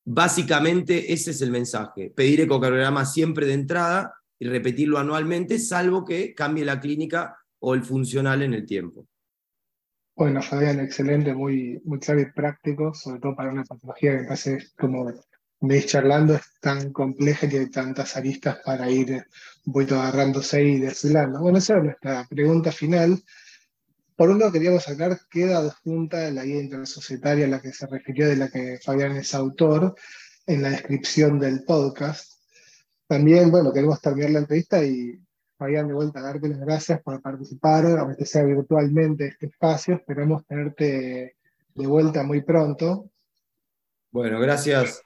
básicamente 0.04 1.14
ese 1.14 1.32
es 1.32 1.42
el 1.42 1.52
mensaje, 1.52 2.10
pedir 2.10 2.42
ecocardiograma 2.42 3.06
siempre 3.06 3.46
de 3.46 3.54
entrada 3.54 4.16
y 4.40 4.48
repetirlo 4.48 4.98
anualmente, 4.98 5.60
salvo 5.60 6.06
que 6.06 6.34
cambie 6.34 6.66
la 6.66 6.80
clínica 6.80 7.38
o 7.60 7.74
el 7.74 7.84
funcional 7.84 8.42
en 8.42 8.54
el 8.54 8.66
tiempo. 8.66 9.08
Bueno, 10.16 10.42
Fabián, 10.42 10.80
excelente, 10.80 11.34
muy, 11.34 11.80
muy 11.86 12.00
claro 12.00 12.22
y 12.22 12.32
práctico, 12.32 12.94
sobre 12.94 13.20
todo 13.20 13.36
para 13.36 13.52
una 13.52 13.64
patología 13.64 14.18
que 14.18 14.24
parece 14.24 14.68
como 14.76 15.12
me 15.60 15.84
charlando 15.84 16.36
es 16.36 16.42
tan 16.60 16.92
compleja 16.92 17.50
que 17.50 17.60
hay 17.60 17.70
tantas 17.70 18.16
aristas 18.16 18.58
para 18.64 18.90
ir 18.90 19.26
un 19.66 19.74
poquito 19.74 20.00
agarrándose 20.00 20.64
y 20.64 20.80
desfilando. 20.80 21.40
Bueno, 21.40 21.58
esa 21.58 21.78
es 21.78 21.84
nuestra 21.84 22.28
pregunta 22.30 22.72
final. 22.72 23.24
por 24.16 24.30
un 24.30 24.40
lado 24.40 24.52
queríamos 24.52 24.88
hablar, 24.88 25.20
queda 25.30 25.60
adjunta 25.60 26.32
la 26.32 26.44
guía 26.44 26.62
intersocietaria 26.62 27.46
a 27.46 27.50
la 27.50 27.62
que 27.62 27.72
se 27.72 27.86
refirió, 27.88 28.28
de 28.28 28.38
la 28.38 28.50
que 28.50 28.80
Fabián 28.84 29.16
es 29.18 29.34
autor, 29.36 29.96
en 30.48 30.64
la 30.64 30.70
descripción 30.72 31.40
del 31.40 31.64
podcast. 31.64 32.37
También, 33.08 33.50
bueno, 33.50 33.72
queremos 33.72 34.02
terminar 34.02 34.32
la 34.32 34.40
entrevista 34.40 34.84
y 34.84 35.18
Fabián, 35.58 35.88
de 35.88 35.94
vuelta, 35.94 36.22
darte 36.22 36.50
las 36.50 36.60
gracias 36.60 37.02
por 37.02 37.22
participar, 37.22 37.86
aunque 37.86 38.26
sea 38.26 38.44
virtualmente 38.44 39.28
este 39.28 39.48
espacio. 39.48 39.96
Esperamos 39.96 40.46
tenerte 40.46 41.38
de 41.74 41.88
vuelta 41.88 42.24
muy 42.24 42.42
pronto. 42.42 43.10
Bueno, 44.12 44.40
gracias. 44.40 45.02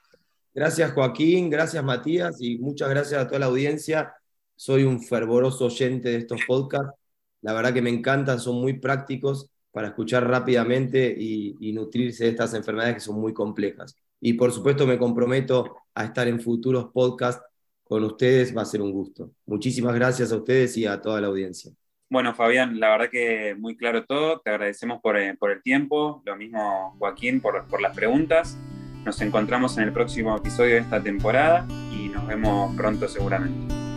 Gracias 0.53 0.91
Joaquín, 0.91 1.49
gracias 1.49 1.81
Matías 1.81 2.41
y 2.41 2.57
muchas 2.57 2.89
gracias 2.89 3.21
a 3.21 3.27
toda 3.27 3.39
la 3.39 3.45
audiencia. 3.45 4.13
Soy 4.55 4.83
un 4.83 5.01
fervoroso 5.01 5.67
oyente 5.67 6.09
de 6.09 6.17
estos 6.17 6.41
podcasts. 6.45 6.93
La 7.41 7.53
verdad 7.53 7.73
que 7.73 7.81
me 7.81 7.89
encantan, 7.89 8.39
son 8.39 8.59
muy 8.59 8.73
prácticos 8.73 9.49
para 9.71 9.87
escuchar 9.87 10.27
rápidamente 10.27 11.15
y, 11.17 11.55
y 11.61 11.71
nutrirse 11.71 12.25
de 12.25 12.31
estas 12.31 12.53
enfermedades 12.53 12.95
que 12.95 12.99
son 12.99 13.21
muy 13.21 13.33
complejas. 13.33 13.95
Y 14.19 14.33
por 14.33 14.51
supuesto 14.51 14.85
me 14.85 14.97
comprometo 14.97 15.77
a 15.95 16.03
estar 16.03 16.27
en 16.27 16.41
futuros 16.41 16.91
podcasts 16.93 17.41
con 17.91 18.05
ustedes, 18.05 18.55
va 18.55 18.61
a 18.61 18.65
ser 18.65 18.81
un 18.81 18.93
gusto. 18.93 19.31
Muchísimas 19.45 19.93
gracias 19.93 20.31
a 20.31 20.37
ustedes 20.37 20.77
y 20.77 20.85
a 20.85 21.01
toda 21.01 21.19
la 21.19 21.27
audiencia. 21.27 21.73
Bueno, 22.09 22.33
Fabián, 22.33 22.79
la 22.79 22.91
verdad 22.91 23.09
que 23.11 23.53
muy 23.59 23.75
claro 23.75 24.05
todo. 24.05 24.39
Te 24.39 24.49
agradecemos 24.49 25.01
por, 25.01 25.17
eh, 25.17 25.35
por 25.37 25.51
el 25.51 25.61
tiempo. 25.61 26.23
Lo 26.25 26.37
mismo, 26.37 26.95
Joaquín, 26.99 27.41
por, 27.41 27.67
por 27.67 27.81
las 27.81 27.93
preguntas. 27.93 28.57
Nos 29.03 29.19
encontramos 29.19 29.77
en 29.77 29.83
el 29.83 29.91
próximo 29.91 30.37
episodio 30.37 30.75
de 30.75 30.79
esta 30.79 31.03
temporada 31.03 31.67
y 31.91 32.07
nos 32.07 32.25
vemos 32.25 32.73
pronto 32.77 33.09
seguramente. 33.09 33.90